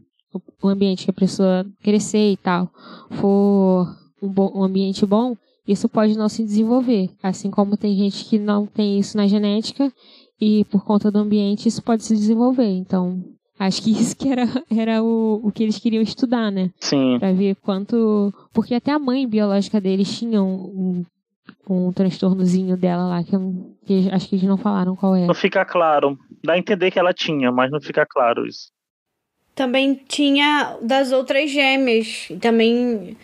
o 0.63 0.69
ambiente 0.69 1.05
que 1.05 1.11
a 1.11 1.15
pessoa 1.15 1.65
crescer 1.83 2.33
e 2.33 2.37
tal 2.37 2.69
for 3.13 3.87
um, 4.21 4.29
bom, 4.29 4.53
um 4.55 4.63
ambiente 4.65 5.07
bom, 5.07 5.37
isso 5.67 5.89
pode 5.89 6.17
não 6.17 6.29
se 6.29 6.43
desenvolver. 6.43 7.11
Assim 7.23 7.51
como 7.51 7.77
tem 7.77 7.97
gente 7.97 8.25
que 8.25 8.39
não 8.39 8.67
tem 8.67 8.99
isso 8.99 9.17
na 9.17 9.27
genética 9.27 9.93
e 10.41 10.65
por 10.67 10.85
conta 10.85 11.11
do 11.11 11.19
ambiente 11.19 11.69
isso 11.69 11.83
pode 11.83 12.05
se 12.05 12.15
desenvolver. 12.15 12.69
Então, 12.71 13.23
acho 13.59 13.83
que 13.83 13.91
isso 13.99 14.17
que 14.17 14.29
era, 14.29 14.45
era 14.71 15.03
o, 15.03 15.41
o 15.43 15.53
que 15.53 15.63
eles 15.63 15.79
queriam 15.79 16.03
estudar, 16.03 16.51
né? 16.51 16.71
Sim. 16.81 17.19
Pra 17.19 17.33
ver 17.33 17.57
quanto. 17.57 18.33
Porque 18.53 18.75
até 18.75 18.93
a 18.93 18.99
mãe 18.99 19.27
biológica 19.27 19.81
deles 19.81 20.17
tinha 20.17 20.43
um, 20.43 21.05
um, 21.69 21.87
um 21.89 21.93
transtornozinho 21.93 22.77
dela 22.77 23.07
lá, 23.07 23.25
que, 23.25 23.35
eu 23.35 23.75
que 23.87 24.09
acho 24.11 24.29
que 24.29 24.37
eles 24.37 24.47
não 24.49 24.57
falaram 24.57 24.95
qual 24.97 25.17
é. 25.17 25.27
Não 25.27 25.35
fica 25.35 25.65
claro. 25.65 26.19
Dá 26.45 26.53
a 26.53 26.59
entender 26.59 26.91
que 26.91 26.99
ela 26.99 27.13
tinha, 27.13 27.51
mas 27.51 27.71
não 27.71 27.81
fica 27.81 28.07
claro 28.07 28.47
isso. 28.47 28.69
Também 29.55 30.01
tinha 30.07 30.77
das 30.81 31.11
outras 31.11 31.51
gêmeas. 31.51 32.29
E 32.31 32.37
Também 32.37 33.17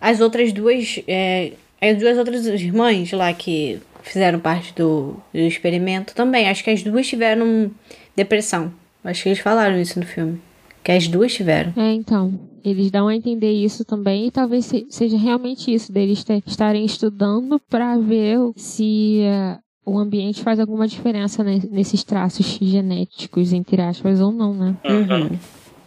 as 0.00 0.20
outras 0.20 0.50
duas. 0.52 0.98
é, 1.06 1.52
as 1.82 1.98
duas 1.98 2.16
outras 2.16 2.46
irmãs 2.46 3.12
lá 3.12 3.30
que 3.34 3.78
fizeram 4.02 4.38
parte 4.40 4.74
do, 4.74 5.16
do 5.32 5.38
experimento 5.40 6.14
também. 6.14 6.48
Acho 6.48 6.62
que 6.64 6.70
as 6.70 6.82
duas 6.82 7.06
tiveram 7.06 7.70
depressão. 8.16 8.72
Acho 9.04 9.22
que 9.22 9.28
eles 9.30 9.38
falaram 9.38 9.80
isso 9.80 9.98
no 9.98 10.06
filme. 10.06 10.40
Que 10.84 10.92
as 10.92 11.06
duas 11.08 11.32
tiveram. 11.32 11.72
É, 11.76 11.92
então. 11.92 12.38
Eles 12.64 12.90
dão 12.92 13.08
a 13.08 13.16
entender 13.16 13.50
isso 13.50 13.84
também, 13.84 14.26
e 14.28 14.30
talvez 14.30 14.66
se- 14.66 14.86
seja 14.88 15.16
realmente 15.18 15.72
isso, 15.74 15.92
deles 15.92 16.24
estarem 16.46 16.84
estudando 16.84 17.58
pra 17.68 17.98
ver 17.98 18.38
se 18.54 19.18
eh, 19.22 19.58
o 19.84 19.98
ambiente 19.98 20.42
faz 20.42 20.60
alguma 20.60 20.86
diferença 20.86 21.42
ne- 21.42 21.68
nesses 21.72 22.04
traços 22.04 22.46
genéticos, 22.62 23.52
entre 23.52 23.82
aspas, 23.82 24.20
ou 24.20 24.30
não, 24.30 24.54
né? 24.54 24.76
Uhum. 24.84 25.36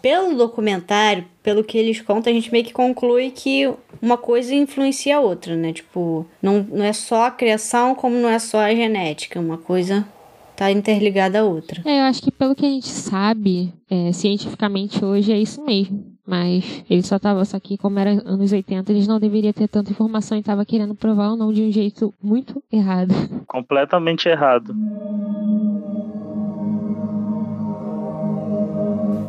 Pelo 0.05 0.37
documentário, 0.37 1.25
pelo 1.41 1.63
que 1.63 1.79
eles 1.79 1.99
contam, 1.99 2.31
a 2.31 2.35
gente 2.35 2.51
meio 2.51 2.63
que 2.63 2.71
conclui 2.71 3.31
que 3.31 3.67
uma 3.99 4.15
coisa 4.15 4.53
influencia 4.53 5.17
a 5.17 5.19
outra, 5.19 5.55
né? 5.55 5.73
Tipo, 5.73 6.27
não, 6.39 6.61
não 6.61 6.85
é 6.85 6.93
só 6.93 7.25
a 7.25 7.31
criação, 7.31 7.95
como 7.95 8.15
não 8.15 8.29
é 8.29 8.37
só 8.37 8.59
a 8.59 8.75
genética. 8.75 9.39
Uma 9.39 9.57
coisa 9.57 10.07
tá 10.55 10.69
interligada 10.69 11.39
à 11.39 11.43
outra. 11.43 11.81
É, 11.83 12.01
eu 12.01 12.03
acho 12.03 12.21
que 12.21 12.29
pelo 12.29 12.53
que 12.53 12.67
a 12.67 12.69
gente 12.69 12.87
sabe, 12.87 13.73
é, 13.89 14.11
cientificamente 14.11 15.03
hoje 15.03 15.33
é 15.33 15.39
isso 15.39 15.65
mesmo. 15.65 16.05
Mas 16.23 16.83
ele 16.87 17.01
só 17.01 17.17
tava, 17.17 17.43
só 17.43 17.59
que 17.59 17.75
como 17.75 17.97
era 17.97 18.11
anos 18.11 18.51
80, 18.51 18.91
eles 18.91 19.07
não 19.07 19.19
deveriam 19.19 19.53
ter 19.53 19.67
tanta 19.67 19.89
informação 19.89 20.37
e 20.37 20.43
tava 20.43 20.63
querendo 20.67 20.93
provar 20.93 21.31
ou 21.31 21.35
não 21.35 21.51
de 21.51 21.63
um 21.63 21.71
jeito 21.71 22.13
muito 22.21 22.61
errado. 22.71 23.11
Completamente 23.47 24.29
errado. 24.29 24.71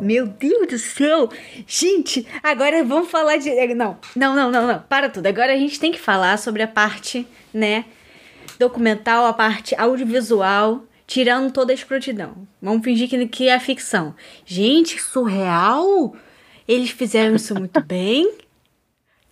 Meu 0.07 0.25
Deus 0.25 0.67
do 0.67 0.77
céu! 0.77 1.27
Gente, 1.67 2.25
agora 2.41 2.81
vamos 2.81 3.11
falar 3.11 3.35
de. 3.35 3.49
Não, 3.75 3.99
não, 4.15 4.33
não, 4.33 4.49
não, 4.49 4.65
não. 4.65 4.79
Para 4.83 5.09
tudo. 5.09 5.27
Agora 5.27 5.51
a 5.51 5.57
gente 5.57 5.77
tem 5.77 5.91
que 5.91 5.99
falar 5.99 6.37
sobre 6.37 6.63
a 6.63 6.67
parte, 6.67 7.27
né? 7.53 7.83
Documental, 8.57 9.25
a 9.25 9.33
parte 9.33 9.75
audiovisual, 9.75 10.85
tirando 11.05 11.51
toda 11.51 11.73
a 11.73 11.75
escrotidão. 11.75 12.47
Vamos 12.61 12.85
fingir 12.85 13.09
que, 13.09 13.27
que 13.27 13.49
é 13.49 13.59
ficção. 13.59 14.15
Gente, 14.45 14.97
surreal! 15.01 16.15
Eles 16.65 16.91
fizeram 16.91 17.35
isso 17.35 17.53
muito 17.53 17.81
bem. 17.83 18.31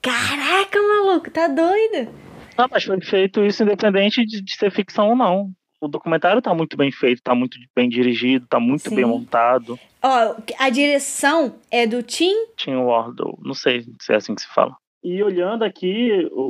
Caraca, 0.01 0.77
maluco, 0.77 1.31
tá 1.31 1.47
doido? 1.47 2.09
Não, 2.57 2.67
mas 2.69 2.83
foi 2.83 2.99
feito 2.99 3.41
isso 3.45 3.63
independente 3.63 4.25
de, 4.25 4.41
de 4.41 4.57
ser 4.57 4.69
ficção 4.73 5.11
ou 5.11 5.15
não. 5.15 5.53
O 5.85 5.87
documentário 5.87 6.41
tá 6.41 6.53
muito 6.53 6.75
bem 6.75 6.91
feito, 6.91 7.21
tá 7.21 7.35
muito 7.35 7.57
bem 7.75 7.87
dirigido, 7.87 8.47
tá 8.47 8.59
muito 8.59 8.89
Sim. 8.89 8.95
bem 8.95 9.05
montado. 9.05 9.79
Ó, 10.01 10.35
a 10.59 10.69
direção 10.69 11.55
é 11.69 11.85
do 11.85 12.01
Tim 12.01 12.33
o 12.69 12.85
Wardle, 12.87 13.37
não 13.43 13.53
sei 13.53 13.85
se 14.01 14.11
é 14.11 14.15
assim 14.15 14.33
que 14.35 14.41
se 14.41 14.47
fala. 14.47 14.75
E 15.03 15.21
olhando 15.21 15.63
aqui, 15.63 16.27
o, 16.31 16.41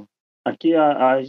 o- 0.00 0.04
aqui 0.44 0.74
a, 0.74 1.16
a, 1.16 1.22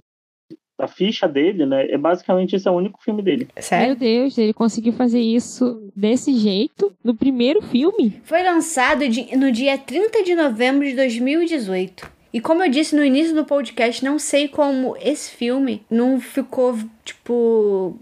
a 0.79 0.87
ficha 0.87 1.25
dele, 1.27 1.65
né? 1.65 1.89
É 1.89 1.97
basicamente 1.97 2.55
esse 2.55 2.67
é 2.67 2.71
o 2.71 2.75
único 2.75 3.01
filme 3.01 3.21
dele. 3.21 3.47
Meu 3.55 3.63
Sério? 3.63 3.95
Deus, 3.95 4.37
ele 4.37 4.53
conseguiu 4.53 4.91
fazer 4.91 5.21
isso 5.21 5.89
desse 5.95 6.33
jeito 6.33 6.91
no 7.01 7.15
primeiro 7.15 7.61
filme? 7.61 8.19
Foi 8.25 8.43
lançado 8.43 9.07
de- 9.07 9.35
no 9.37 9.51
dia 9.51 9.77
30 9.77 10.23
de 10.23 10.35
novembro 10.35 10.85
de 10.85 10.93
2018. 10.95 12.13
E 12.35 12.41
como 12.41 12.61
eu 12.61 12.69
disse 12.69 12.93
no 12.97 13.01
início 13.01 13.33
do 13.33 13.45
podcast, 13.45 14.03
não 14.03 14.19
sei 14.19 14.49
como 14.49 14.97
esse 14.99 15.31
filme 15.31 15.85
não 15.89 16.19
ficou, 16.19 16.77
tipo, 17.05 17.97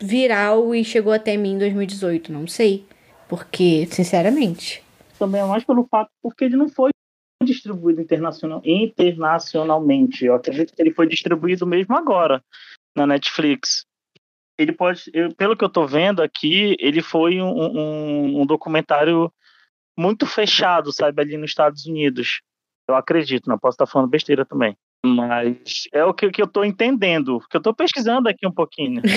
viral 0.00 0.72
e 0.72 0.84
chegou 0.84 1.12
até 1.12 1.36
mim 1.36 1.54
em 1.54 1.58
2018. 1.58 2.30
Não 2.32 2.46
sei. 2.46 2.84
Porque, 3.28 3.88
sinceramente. 3.90 4.80
Também 5.18 5.40
é 5.40 5.44
mais 5.44 5.64
pelo 5.64 5.84
fato 5.90 6.12
porque 6.22 6.44
ele 6.44 6.54
não 6.54 6.68
foi 6.68 6.90
distribuído 7.42 8.00
internacional, 8.00 8.62
internacionalmente. 8.64 10.26
Eu 10.26 10.36
acredito 10.36 10.72
que 10.76 10.80
ele 10.80 10.94
foi 10.94 11.08
distribuído 11.08 11.66
mesmo 11.66 11.96
agora 11.96 12.40
na 12.96 13.04
Netflix. 13.04 13.84
Ele 14.56 14.70
pode, 14.70 15.10
eu- 15.12 15.34
pelo 15.34 15.56
que 15.56 15.64
eu 15.64 15.68
tô 15.68 15.88
vendo 15.88 16.22
aqui, 16.22 16.76
ele 16.78 17.02
foi 17.02 17.40
um, 17.40 17.50
um, 17.50 18.42
um 18.42 18.46
documentário 18.46 19.28
muito 19.98 20.24
fechado, 20.24 20.92
sabe, 20.92 21.20
ali 21.20 21.36
nos 21.36 21.50
Estados 21.50 21.84
Unidos. 21.84 22.42
Eu 22.88 22.94
acredito, 22.94 23.48
não 23.48 23.58
posso 23.58 23.74
estar 23.74 23.86
falando 23.86 24.10
besteira 24.10 24.44
também. 24.44 24.76
Mas 25.04 25.84
é 25.92 26.04
o 26.04 26.14
que, 26.14 26.30
que 26.30 26.42
eu 26.42 26.46
tô 26.46 26.64
entendendo, 26.64 27.40
que 27.50 27.56
eu 27.56 27.60
tô 27.60 27.74
pesquisando 27.74 28.28
aqui 28.28 28.46
um 28.46 28.52
pouquinho. 28.52 29.02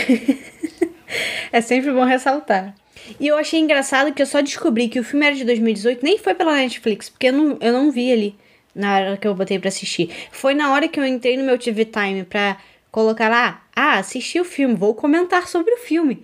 É 1.51 1.61
sempre 1.61 1.91
bom 1.91 2.03
ressaltar. 2.03 2.75
E 3.19 3.27
eu 3.27 3.37
achei 3.37 3.59
engraçado 3.59 4.13
que 4.13 4.21
eu 4.21 4.25
só 4.25 4.41
descobri 4.41 4.89
que 4.89 4.99
o 4.99 5.03
filme 5.03 5.25
era 5.25 5.35
de 5.35 5.45
2018, 5.45 6.03
nem 6.03 6.17
foi 6.17 6.33
pela 6.33 6.55
Netflix, 6.55 7.09
porque 7.09 7.27
eu 7.27 7.33
não, 7.33 7.57
eu 7.61 7.71
não 7.71 7.91
vi 7.91 8.11
ali 8.11 8.35
na 8.73 8.95
hora 8.95 9.17
que 9.17 9.27
eu 9.27 9.35
botei 9.35 9.59
pra 9.59 9.69
assistir. 9.69 10.09
Foi 10.31 10.53
na 10.53 10.73
hora 10.73 10.87
que 10.87 10.99
eu 10.99 11.05
entrei 11.05 11.37
no 11.37 11.43
meu 11.43 11.57
TV 11.57 11.85
Time 11.85 12.23
pra 12.23 12.57
colocar 12.91 13.29
lá, 13.29 13.63
ah, 13.75 13.99
assisti 13.99 14.39
o 14.39 14.45
filme, 14.45 14.75
vou 14.75 14.95
comentar 14.95 15.47
sobre 15.47 15.73
o 15.73 15.77
filme. 15.77 16.23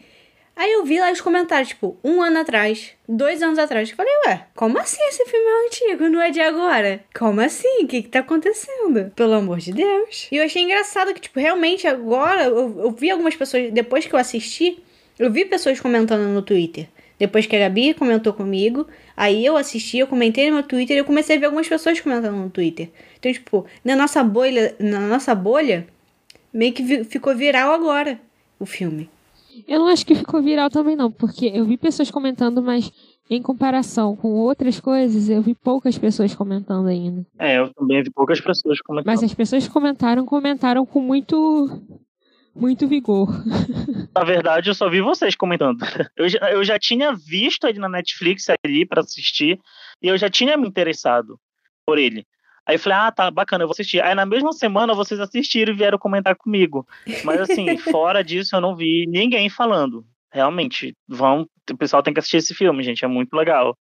Aí 0.62 0.74
eu 0.74 0.86
vi 0.86 1.00
lá 1.00 1.12
os 1.12 1.19
comentários, 1.19 1.69
tipo, 1.69 1.97
um 2.04 2.21
ano 2.21 2.38
atrás, 2.38 2.91
dois 3.10 3.41
anos 3.41 3.58
atrás. 3.58 3.89
Eu 3.89 3.95
falei, 3.95 4.13
ué, 4.28 4.45
como 4.56 4.78
assim 4.78 5.02
esse 5.08 5.26
filme 5.26 5.43
é 5.43 5.65
antigo, 5.65 6.08
não 6.08 6.21
é 6.21 6.30
de 6.30 6.39
agora? 6.39 7.04
Como 7.17 7.41
assim? 7.41 7.84
O 7.84 7.88
que 7.88 8.04
que 8.04 8.10
tá 8.10 8.19
acontecendo? 8.19 9.12
Pelo 9.15 9.34
amor 9.34 9.58
de 9.58 9.74
Deus. 9.74 10.28
E 10.32 10.38
eu 10.38 10.43
achei 10.43 10.62
engraçado 10.62 11.15
que, 11.15 11.21
tipo, 11.21 11.39
realmente 11.39 11.88
agora, 11.88 12.43
eu, 12.43 12.80
eu 12.80 12.91
vi 12.91 13.10
algumas 13.10 13.36
pessoas, 13.36 13.71
depois 13.71 14.06
que 14.06 14.13
eu 14.13 14.19
assisti, 14.19 14.78
eu 15.17 15.32
vi 15.32 15.45
pessoas 15.45 15.80
comentando 15.80 16.28
no 16.28 16.43
Twitter. 16.43 16.88
Depois 17.17 17.47
que 17.47 17.56
a 17.56 17.60
Gabi 17.60 17.95
comentou 17.95 18.32
comigo, 18.32 18.86
aí 19.17 19.43
eu 19.43 19.58
assisti, 19.58 19.97
eu 19.97 20.06
comentei 20.06 20.52
no 20.52 20.58
meu 20.58 20.63
Twitter 20.63 20.95
e 20.95 21.00
eu 21.00 21.06
comecei 21.06 21.38
a 21.38 21.39
ver 21.39 21.47
algumas 21.47 21.67
pessoas 21.67 22.00
comentando 22.00 22.38
no 22.38 22.52
Twitter. 22.52 22.91
Então, 23.17 23.34
tipo, 23.34 23.65
na 23.84 23.95
nossa 23.95 24.24
bolha, 24.24 24.76
na 24.78 25.00
nossa 25.00 25.34
bolha, 25.34 25.88
meio 26.54 26.71
que 26.71 27.04
ficou 27.04 27.36
viral 27.36 27.71
agora 27.71 28.19
o 28.60 28.65
filme. 28.67 29.10
Eu 29.68 29.80
não 29.80 29.88
acho 29.88 30.06
que 30.06 30.16
ficou 30.16 30.42
viral 30.42 30.70
também 30.70 30.96
não, 30.96 31.12
porque 31.12 31.52
eu 31.54 31.66
vi 31.66 31.78
pessoas 31.78 32.10
comentando, 32.10 32.62
mas 32.62 32.92
em 33.30 33.42
comparação 33.42 34.16
com 34.16 34.34
outras 34.34 34.80
coisas, 34.80 35.30
eu 35.30 35.42
vi 35.42 35.56
poucas 35.56 35.98
pessoas 35.98 36.36
comentando 36.36 36.88
ainda. 36.88 37.26
É, 37.40 37.60
eu 37.60 37.74
também 37.74 38.04
vi 38.04 38.10
poucas 38.12 38.42
pessoas 38.42 38.80
comentando. 38.82 39.08
Mas 39.08 39.24
as 39.24 39.34
pessoas 39.34 39.66
que 39.66 39.74
comentaram, 39.74 40.26
comentaram 40.26 40.86
com 40.86 41.02
muito 41.02 41.70
muito 42.54 42.88
vigor. 42.88 43.30
Na 44.14 44.26
verdade, 44.26 44.70
eu 44.70 44.74
só 44.74 44.90
vi 44.90 45.02
vocês 45.02 45.36
comentando. 45.36 45.78
Eu 46.18 46.28
já, 46.28 46.52
eu 46.52 46.64
já 46.64 46.78
tinha 46.78 47.14
visto 47.14 47.66
ele 47.66 47.80
na 47.80 47.88
Netflix 47.88 48.48
ali 48.50 48.86
para 48.86 49.02
assistir 49.02 49.60
e 50.02 50.08
eu 50.08 50.18
já 50.18 50.30
tinha 50.30 50.58
me 50.58 50.68
interessado 50.68 51.40
por 51.86 51.98
ele. 51.98 52.26
Aí 52.65 52.76
eu 52.76 52.80
falei, 52.80 52.97
ah, 53.00 53.12
tá, 53.12 53.32
bacana, 53.32 53.63
eu 53.63 53.67
vou 53.67 53.74
assistir. 53.74 54.02
Aí 54.02 54.13
na 54.13 54.26
mesma 54.26 54.54
semana 54.54 54.93
vocês 54.93 55.19
assistiram 55.19 55.74
e 55.74 55.76
vieram 55.76 55.97
comentar 55.97 56.36
comigo. 56.36 56.88
Mas 57.24 57.41
assim, 57.41 57.78
fora 57.78 58.24
disso, 58.24 58.56
eu 58.56 58.62
não 58.62 58.76
vi 58.76 59.06
ninguém 59.08 59.50
falando. 59.50 60.06
Realmente, 60.32 60.95
vão, 61.08 61.47
o 61.69 61.78
pessoal 61.78 62.02
tem 62.02 62.13
que 62.13 62.19
assistir 62.19 62.38
esse 62.38 62.54
filme, 62.54 62.84
gente, 62.84 63.04
é 63.04 63.08
muito 63.08 63.34
legal. 63.34 63.78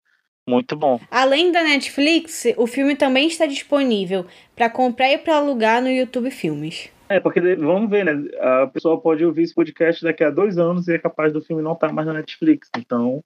Muito 0.48 0.74
bom. 0.74 0.98
Além 1.10 1.52
da 1.52 1.62
Netflix, 1.62 2.46
o 2.56 2.66
filme 2.66 2.96
também 2.96 3.26
está 3.26 3.44
disponível 3.44 4.24
para 4.56 4.70
comprar 4.70 5.10
e 5.10 5.18
para 5.18 5.36
alugar 5.36 5.82
no 5.82 5.90
YouTube 5.90 6.30
Filmes. 6.30 6.90
É, 7.10 7.20
porque 7.20 7.38
vamos 7.56 7.90
ver, 7.90 8.06
né? 8.06 8.12
A 8.62 8.66
pessoa 8.66 8.98
pode 8.98 9.24
ouvir 9.24 9.42
esse 9.42 9.54
podcast 9.54 10.02
daqui 10.02 10.24
a 10.24 10.30
dois 10.30 10.56
anos 10.56 10.88
e 10.88 10.94
é 10.94 10.98
capaz 10.98 11.34
do 11.34 11.42
filme 11.42 11.62
não 11.62 11.72
estar 11.74 11.92
mais 11.92 12.06
na 12.06 12.14
Netflix. 12.14 12.70
Então, 12.78 13.22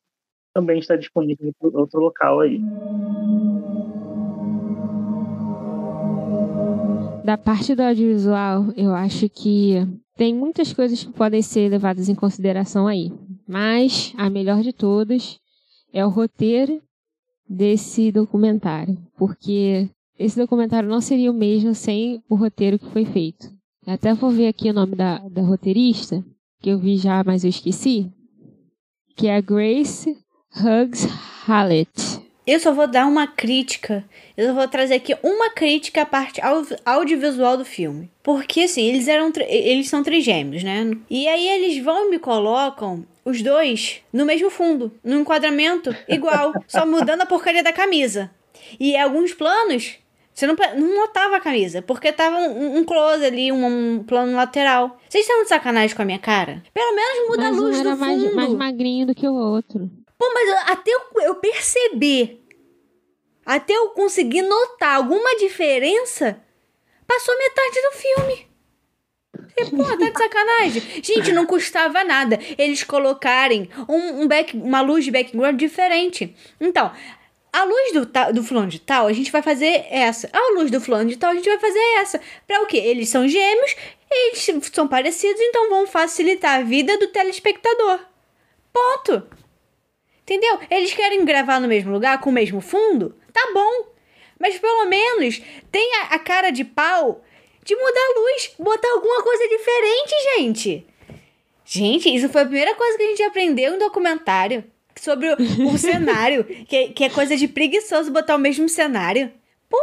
também 0.52 0.80
está 0.80 0.96
disponível 0.96 1.46
em 1.48 1.54
outro 1.62 2.00
local 2.00 2.40
aí. 2.40 2.60
Da 7.24 7.38
parte 7.38 7.74
do 7.74 7.82
audiovisual, 7.82 8.72
eu 8.76 8.92
acho 8.92 9.28
que 9.28 9.74
tem 10.16 10.34
muitas 10.34 10.72
coisas 10.72 11.04
que 11.04 11.12
podem 11.12 11.40
ser 11.40 11.68
levadas 11.68 12.08
em 12.08 12.14
consideração 12.16 12.88
aí. 12.88 13.12
Mas 13.46 14.12
a 14.16 14.28
melhor 14.28 14.60
de 14.62 14.72
todas 14.72 15.38
é 15.92 16.04
o 16.04 16.08
roteiro 16.08 16.82
desse 17.48 18.10
documentário. 18.10 18.98
Porque 19.16 19.88
esse 20.18 20.36
documentário 20.36 20.88
não 20.88 21.00
seria 21.00 21.30
o 21.30 21.34
mesmo 21.34 21.74
sem 21.74 22.20
o 22.28 22.34
roteiro 22.34 22.78
que 22.78 22.90
foi 22.90 23.04
feito. 23.04 23.46
Eu 23.86 23.94
até 23.94 24.12
vou 24.14 24.30
ver 24.30 24.48
aqui 24.48 24.70
o 24.70 24.74
nome 24.74 24.96
da, 24.96 25.18
da 25.28 25.42
roteirista, 25.42 26.24
que 26.60 26.70
eu 26.70 26.78
vi 26.78 26.96
já, 26.96 27.22
mas 27.24 27.44
eu 27.44 27.50
esqueci. 27.50 28.10
Que 29.16 29.28
é 29.28 29.36
a 29.36 29.40
Grace 29.40 30.16
Huggs 30.56 31.06
Hallett. 31.46 32.11
Eu 32.46 32.58
só 32.58 32.72
vou 32.72 32.86
dar 32.86 33.06
uma 33.06 33.26
crítica. 33.26 34.04
Eu 34.36 34.48
só 34.48 34.54
vou 34.54 34.68
trazer 34.68 34.94
aqui 34.94 35.16
uma 35.22 35.50
crítica 35.50 36.02
à 36.02 36.06
parte 36.06 36.40
audiovisual 36.84 37.56
do 37.56 37.64
filme. 37.64 38.10
Porque 38.22 38.62
assim, 38.62 38.88
eles 38.88 39.06
eram 39.06 39.32
eles 39.46 39.88
são 39.88 40.02
trigêmeos, 40.02 40.62
né? 40.64 40.90
E 41.08 41.28
aí 41.28 41.48
eles 41.48 41.82
vão 41.82 42.06
e 42.06 42.10
me 42.10 42.18
colocam 42.18 43.06
os 43.24 43.40
dois 43.42 44.00
no 44.12 44.24
mesmo 44.24 44.50
fundo, 44.50 44.92
no 45.04 45.20
enquadramento 45.20 45.94
igual, 46.08 46.52
só 46.66 46.84
mudando 46.84 47.22
a 47.22 47.26
porcaria 47.26 47.62
da 47.62 47.72
camisa. 47.72 48.30
E 48.80 48.96
alguns 48.96 49.32
planos 49.32 49.98
você 50.34 50.46
não, 50.46 50.56
não 50.76 50.94
notava 50.94 51.36
a 51.36 51.40
camisa, 51.40 51.82
porque 51.82 52.10
tava 52.10 52.38
um, 52.38 52.78
um 52.78 52.84
close 52.84 53.24
ali, 53.24 53.52
um, 53.52 53.66
um, 53.66 54.02
plano 54.02 54.34
lateral. 54.34 54.98
Vocês 55.08 55.26
estão 55.26 55.42
de 55.42 55.48
sacanagem 55.48 55.94
com 55.94 56.02
a 56.02 56.06
minha 56.06 56.18
cara? 56.18 56.62
Pelo 56.72 56.96
menos 56.96 57.28
muda 57.28 57.42
mas 57.42 57.58
a 57.58 57.60
luz 57.60 57.76
um 57.76 57.80
era 57.80 57.90
do 57.90 57.96
fundo. 57.96 58.24
Mais, 58.24 58.34
mais 58.34 58.52
magrinho 58.54 59.06
do 59.06 59.14
que 59.14 59.28
o 59.28 59.34
outro. 59.34 59.90
Pô, 60.22 60.32
mas 60.32 60.48
até 60.70 60.92
eu, 60.92 61.00
eu 61.22 61.34
perceber, 61.34 62.40
até 63.44 63.74
eu 63.74 63.88
conseguir 63.88 64.42
notar 64.42 64.94
alguma 64.94 65.34
diferença, 65.34 66.40
passou 67.04 67.36
metade 67.36 67.82
do 67.82 67.90
filme. 67.90 68.48
E, 69.56 69.64
pô, 69.64 69.82
tá 69.82 69.96
de 69.96 70.16
sacanagem. 70.16 71.02
Gente, 71.02 71.32
não 71.32 71.44
custava 71.44 72.04
nada 72.04 72.38
eles 72.56 72.84
colocarem 72.84 73.68
um, 73.88 74.22
um 74.22 74.28
back, 74.28 74.56
uma 74.56 74.80
luz 74.80 75.04
de 75.04 75.10
background 75.10 75.58
diferente. 75.58 76.36
Então, 76.60 76.92
a 77.52 77.64
luz 77.64 77.92
do, 77.92 78.32
do 78.32 78.44
fulano 78.44 78.68
de 78.68 78.78
tal, 78.78 79.08
a 79.08 79.12
gente 79.12 79.32
vai 79.32 79.42
fazer 79.42 79.86
essa. 79.90 80.30
A 80.32 80.52
luz 80.54 80.70
do 80.70 80.80
fulano 80.80 81.10
de 81.10 81.18
tal, 81.18 81.32
a 81.32 81.34
gente 81.34 81.48
vai 81.48 81.58
fazer 81.58 81.82
essa. 81.98 82.20
Pra 82.46 82.62
o 82.62 82.66
quê? 82.66 82.76
Eles 82.76 83.08
são 83.08 83.26
gêmeos, 83.26 83.74
eles 84.08 84.70
são 84.72 84.86
parecidos, 84.86 85.40
então 85.40 85.68
vão 85.68 85.84
facilitar 85.84 86.60
a 86.60 86.62
vida 86.62 86.96
do 86.96 87.08
telespectador. 87.08 87.98
Ponto. 88.72 89.41
Entendeu? 90.32 90.60
Eles 90.70 90.94
querem 90.94 91.26
gravar 91.26 91.60
no 91.60 91.68
mesmo 91.68 91.92
lugar, 91.92 92.18
com 92.18 92.30
o 92.30 92.32
mesmo 92.32 92.62
fundo? 92.62 93.14
Tá 93.34 93.50
bom. 93.52 93.92
Mas 94.38 94.58
pelo 94.58 94.86
menos 94.86 95.42
tenha 95.70 96.04
a 96.04 96.18
cara 96.18 96.50
de 96.50 96.64
pau 96.64 97.22
de 97.62 97.76
mudar 97.76 98.00
a 98.00 98.18
luz, 98.18 98.50
botar 98.58 98.88
alguma 98.92 99.22
coisa 99.22 99.46
diferente, 99.46 100.14
gente. 100.34 100.86
Gente, 101.66 102.14
isso 102.14 102.30
foi 102.30 102.40
a 102.40 102.46
primeira 102.46 102.74
coisa 102.74 102.96
que 102.96 103.04
a 103.04 103.08
gente 103.08 103.22
aprendeu 103.24 103.74
em 103.74 103.78
documentário. 103.78 104.64
Sobre 104.98 105.28
o, 105.28 105.36
o 105.68 105.76
cenário, 105.76 106.44
que, 106.44 106.88
que 106.88 107.04
é 107.04 107.10
coisa 107.10 107.36
de 107.36 107.46
preguiçoso 107.46 108.10
botar 108.10 108.36
o 108.36 108.38
mesmo 108.38 108.70
cenário. 108.70 109.30
Pô, 109.68 109.78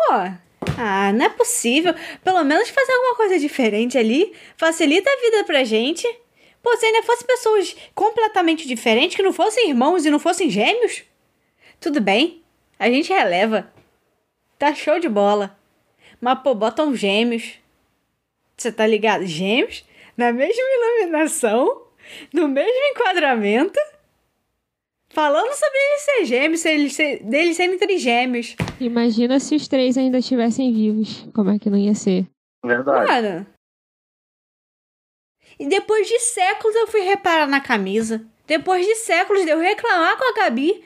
ah, 0.77 1.13
não 1.13 1.25
é 1.25 1.29
possível. 1.29 1.93
Pelo 2.23 2.43
menos 2.43 2.69
fazer 2.69 2.91
alguma 2.91 3.15
coisa 3.15 3.37
diferente 3.37 3.99
ali. 3.99 4.33
Facilita 4.57 5.11
a 5.11 5.21
vida 5.21 5.43
pra 5.43 5.63
gente. 5.63 6.07
Pô, 6.61 6.75
se 6.77 6.85
ainda 6.85 7.03
fossem 7.03 7.25
pessoas 7.25 7.75
completamente 7.95 8.67
diferentes, 8.67 9.15
que 9.15 9.23
não 9.23 9.33
fossem 9.33 9.69
irmãos 9.69 10.05
e 10.05 10.09
não 10.09 10.19
fossem 10.19 10.49
gêmeos, 10.49 11.03
tudo 11.79 12.01
bem, 12.01 12.43
a 12.77 12.89
gente 12.89 13.11
releva. 13.11 13.71
Tá 14.57 14.75
show 14.75 14.99
de 14.99 15.07
bola. 15.07 15.57
Mas, 16.19 16.39
pô, 16.39 16.53
botam 16.53 16.93
gêmeos. 16.95 17.53
Você 18.57 18.71
tá 18.71 18.85
ligado? 18.85 19.25
Gêmeos? 19.25 19.85
Na 20.17 20.33
mesma 20.33 20.61
iluminação, 20.61 21.83
no 22.33 22.47
mesmo 22.49 22.85
enquadramento. 22.91 23.79
Falando 25.11 25.51
sobre 25.53 25.77
eles 25.77 26.01
ser 26.01 26.25
gêmeos, 26.25 26.59
se 26.59 26.69
eles 26.69 26.93
ser, 26.93 27.23
deles 27.23 27.55
serem 27.57 27.77
trigêmeos. 27.79 28.55
Imagina 28.79 29.39
se 29.39 29.55
os 29.55 29.67
três 29.67 29.97
ainda 29.97 30.19
estivessem 30.19 30.73
vivos. 30.73 31.25
Como 31.33 31.49
é 31.49 31.57
que 31.57 31.69
não 31.69 31.77
ia 31.77 31.95
ser? 31.95 32.27
Verdade. 32.63 33.09
Mano, 33.09 33.47
e 35.59 35.67
depois 35.67 36.07
de 36.07 36.19
séculos 36.19 36.75
eu 36.75 36.87
fui 36.87 37.01
reparar 37.01 37.47
na 37.47 37.59
camisa. 37.59 38.25
Depois 38.47 38.85
de 38.85 38.95
séculos 38.95 39.43
de 39.43 39.51
eu 39.51 39.59
reclamar 39.59 40.17
com 40.17 40.23
a 40.23 40.43
Gabi, 40.43 40.83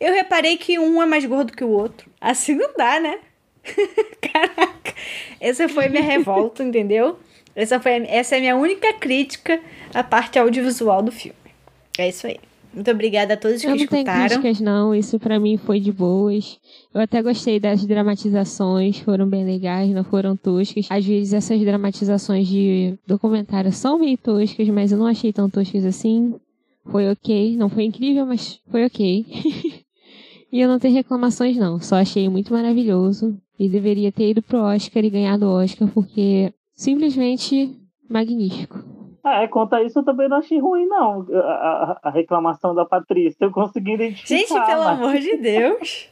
eu 0.00 0.12
reparei 0.12 0.56
que 0.56 0.78
um 0.78 1.02
é 1.02 1.06
mais 1.06 1.24
gordo 1.24 1.52
que 1.52 1.64
o 1.64 1.68
outro. 1.68 2.10
Assim 2.20 2.54
não 2.54 2.72
dá, 2.74 3.00
né? 3.00 3.18
Caraca. 4.32 4.94
Essa 5.40 5.68
foi 5.68 5.88
minha 5.88 6.02
revolta, 6.02 6.62
entendeu? 6.64 7.18
Essa, 7.54 7.78
foi, 7.80 8.04
essa 8.06 8.36
é 8.36 8.38
a 8.38 8.40
minha 8.40 8.56
única 8.56 8.92
crítica 8.94 9.60
à 9.92 10.02
parte 10.02 10.38
audiovisual 10.38 11.02
do 11.02 11.12
filme. 11.12 11.36
É 11.98 12.08
isso 12.08 12.26
aí. 12.26 12.40
Muito 12.74 12.90
obrigada 12.90 13.34
a 13.34 13.36
todos 13.36 13.60
que 13.60 13.66
eu 13.66 13.70
não 13.70 13.76
escutaram. 13.76 14.20
Não 14.20 14.28
críticas, 14.28 14.60
não. 14.60 14.94
Isso 14.94 15.18
para 15.18 15.38
mim 15.38 15.56
foi 15.58 15.78
de 15.78 15.92
boas. 15.92 16.58
Eu 16.94 17.00
até 17.00 17.22
gostei 17.22 17.60
das 17.60 17.84
dramatizações, 17.84 18.98
foram 19.00 19.28
bem 19.28 19.44
legais, 19.44 19.90
não 19.90 20.02
foram 20.02 20.36
toscas. 20.36 20.86
Às 20.88 21.04
vezes 21.04 21.34
essas 21.34 21.60
dramatizações 21.60 22.48
de 22.48 22.98
documentário 23.06 23.72
são 23.72 23.98
meio 23.98 24.16
toscas, 24.16 24.68
mas 24.68 24.90
eu 24.90 24.98
não 24.98 25.06
achei 25.06 25.32
tão 25.32 25.50
toscas 25.50 25.84
assim. 25.84 26.34
Foi 26.90 27.10
ok. 27.10 27.56
Não 27.56 27.68
foi 27.68 27.84
incrível, 27.84 28.24
mas 28.24 28.58
foi 28.70 28.86
ok. 28.86 29.26
e 30.50 30.60
eu 30.60 30.68
não 30.68 30.78
tenho 30.78 30.94
reclamações, 30.94 31.56
não. 31.56 31.78
Só 31.78 31.96
achei 31.96 32.28
muito 32.28 32.52
maravilhoso. 32.52 33.36
E 33.58 33.68
deveria 33.68 34.10
ter 34.10 34.30
ido 34.30 34.42
pro 34.42 34.58
Oscar 34.58 35.04
e 35.04 35.10
ganhado 35.10 35.46
o 35.46 35.50
Oscar, 35.50 35.86
porque 35.88 36.52
simplesmente 36.74 37.76
magnífico. 38.08 38.91
Ah, 39.24 39.42
é, 39.42 39.48
quanto 39.48 39.74
a 39.74 39.82
isso 39.82 40.00
eu 40.00 40.04
também 40.04 40.28
não 40.28 40.38
achei 40.38 40.58
ruim, 40.58 40.86
não. 40.86 41.26
A, 41.32 41.38
a, 41.38 42.00
a 42.04 42.10
reclamação 42.10 42.74
da 42.74 42.84
Patrícia. 42.84 43.44
Eu 43.44 43.52
consegui 43.52 43.92
identificar. 43.92 44.36
Gente, 44.36 44.48
pelo 44.48 44.84
mas... 44.84 44.98
amor 44.98 45.18
de 45.18 45.36
Deus. 45.36 46.08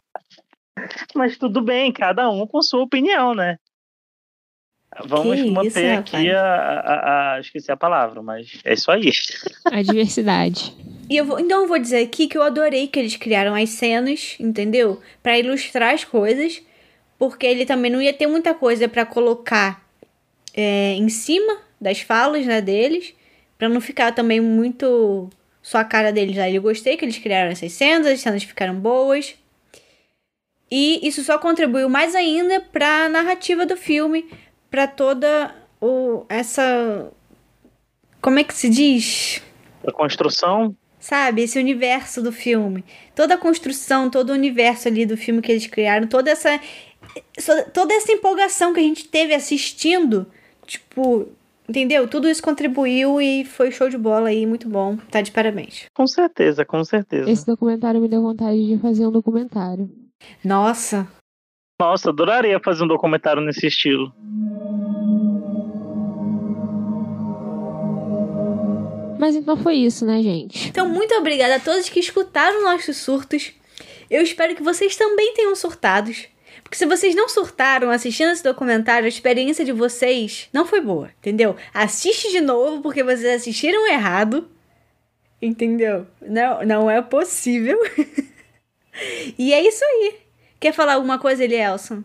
mas 1.15 1.37
tudo 1.37 1.61
bem, 1.61 1.93
cada 1.93 2.31
um 2.31 2.47
com 2.47 2.63
sua 2.63 2.83
opinião, 2.83 3.35
né? 3.35 3.57
Vamos 5.05 5.41
que 5.41 5.51
manter 5.51 5.69
isso, 5.69 6.01
aqui 6.01 6.31
a, 6.31 6.43
a, 6.43 7.35
a, 7.35 7.41
Esqueci 7.41 7.71
a 7.71 7.77
palavra, 7.77 8.23
mas 8.23 8.61
é 8.65 8.75
isso 8.75 8.91
aí. 8.91 9.11
A 9.67 9.83
diversidade. 9.83 10.75
E 11.09 11.17
eu 11.17 11.25
vou, 11.25 11.39
então 11.39 11.63
eu 11.63 11.69
vou 11.69 11.79
dizer 11.79 12.05
aqui 12.05 12.27
que 12.27 12.37
eu 12.37 12.43
adorei 12.43 12.89
que 12.89 12.99
eles 12.99 13.17
criaram 13.17 13.55
as 13.55 13.71
cenas, 13.71 14.37
entendeu? 14.39 15.01
Para 15.23 15.39
ilustrar 15.39 15.95
as 15.95 16.05
coisas, 16.05 16.61
porque 17.19 17.47
ele 17.47 17.65
também 17.65 17.91
não 17.91 18.03
ia 18.03 18.13
ter 18.13 18.27
muita 18.27 18.53
coisa 18.53 18.89
para 18.89 19.07
colocar 19.07 19.85
é, 20.55 20.95
em 20.95 21.09
cima 21.09 21.70
das 21.81 22.01
falas 22.01 22.45
né, 22.45 22.61
deles, 22.61 23.15
para 23.57 23.69
não 23.69 23.81
ficar 23.81 24.13
também 24.13 24.41
muito 24.41 25.31
só 25.63 25.79
a 25.79 25.85
cara 25.85 26.13
deles 26.13 26.37
lá. 26.37 26.49
Eu 26.49 26.63
gostei 26.63 26.97
que 26.97 27.05
eles 27.05 27.19
criaram 27.19 27.51
essas 27.51 27.73
cenas, 27.73 28.07
as 28.07 28.21
cenas 28.21 28.43
ficaram 28.43 28.75
boas. 28.75 29.35
E 30.71 31.07
isso 31.07 31.23
só 31.25 31.39
contribuiu 31.39 31.89
mais 31.89 32.15
ainda 32.15 32.61
para 32.61 33.07
a 33.07 33.09
narrativa 33.09 33.67
do 33.67 33.77
filme, 33.77 34.31
para 34.71 34.87
toda 34.87 35.55
o 35.81 36.25
essa 36.29 37.11
como 38.21 38.39
é 38.39 38.45
que 38.45 38.55
se 38.55 38.69
diz? 38.69 39.43
A 39.87 39.91
construção, 39.91 40.77
sabe, 40.99 41.43
esse 41.43 41.59
universo 41.59 42.23
do 42.23 42.31
filme. 42.31 42.85
Toda 43.15 43.35
a 43.35 43.39
construção, 43.39 44.11
todo 44.11 44.31
o 44.31 44.35
universo 44.35 44.89
ali 44.89 45.07
do 45.07 45.17
filme 45.17 45.41
que 45.41 45.51
eles 45.51 45.67
criaram, 45.67 46.07
toda 46.07 46.31
essa 46.31 46.61
toda 47.73 47.93
essa 47.95 48.13
empolgação 48.13 48.73
que 48.73 48.79
a 48.79 48.83
gente 48.83 49.09
teve 49.09 49.35
assistindo, 49.35 50.31
tipo, 50.67 51.29
entendeu? 51.71 52.09
Tudo 52.09 52.29
isso 52.29 52.43
contribuiu 52.43 53.21
e 53.21 53.45
foi 53.45 53.71
show 53.71 53.89
de 53.89 53.97
bola 53.97 54.29
aí, 54.29 54.45
muito 54.45 54.69
bom. 54.69 54.97
Tá 55.11 55.21
de 55.21 55.31
parabéns. 55.31 55.87
com 55.95 56.07
certeza, 56.07 56.65
com 56.65 56.85
certeza. 56.85 57.31
Esse 57.31 57.47
documentário 57.47 58.01
me 58.01 58.09
deu 58.09 58.21
vontade 58.21 58.67
de 58.67 58.77
fazer 58.79 59.07
um 59.07 59.13
documentário. 59.13 59.89
Nossa, 60.45 61.07
Nossa, 61.81 62.11
adoraria 62.11 62.61
fazer 62.61 62.83
um 62.85 62.89
documentário 62.89 63.41
nesse 63.41 63.67
estilo. 63.67 64.13
Mas 69.19 69.37
então 69.37 69.57
foi 69.57 69.75
isso, 69.77 70.05
né, 70.05 70.23
gente? 70.23 70.69
Então, 70.69 70.89
muito 70.89 71.15
obrigada 71.15 71.57
a 71.57 71.61
todos 71.61 71.89
que 71.89 72.01
escutaram 72.01 72.65
nossos 72.65 72.97
surtos. 72.97 73.53
Eu 74.11 74.23
espero 74.23 74.57
que 74.57 74.63
vocês 74.63 74.97
também 74.97 75.35
tenham 75.35 75.55
surtados. 75.55 76.27
Porque 76.63 76.77
se 76.77 76.87
vocês 76.87 77.15
não 77.15 77.29
surtaram 77.29 77.91
assistindo 77.91 78.31
esse 78.31 78.43
documentário, 78.43 79.07
a 79.07 79.09
experiência 79.09 79.65
de 79.65 79.73
vocês 79.73 80.49
não 80.53 80.67
foi 80.67 80.81
boa, 80.81 81.11
entendeu? 81.19 81.57
Assiste 81.73 82.31
de 82.31 82.41
novo 82.41 82.83
porque 82.83 83.03
vocês 83.03 83.41
assistiram 83.41 83.87
errado. 83.87 84.49
Entendeu? 85.41 86.07
Não, 86.21 86.65
não 86.65 86.91
é 86.91 87.01
possível. 87.01 87.79
e 89.39 89.53
é 89.53 89.67
isso 89.67 89.85
aí. 89.85 90.19
Quer 90.59 90.73
falar 90.73 90.95
alguma 90.95 91.19
coisa, 91.19 91.43
Elielson? 91.43 92.05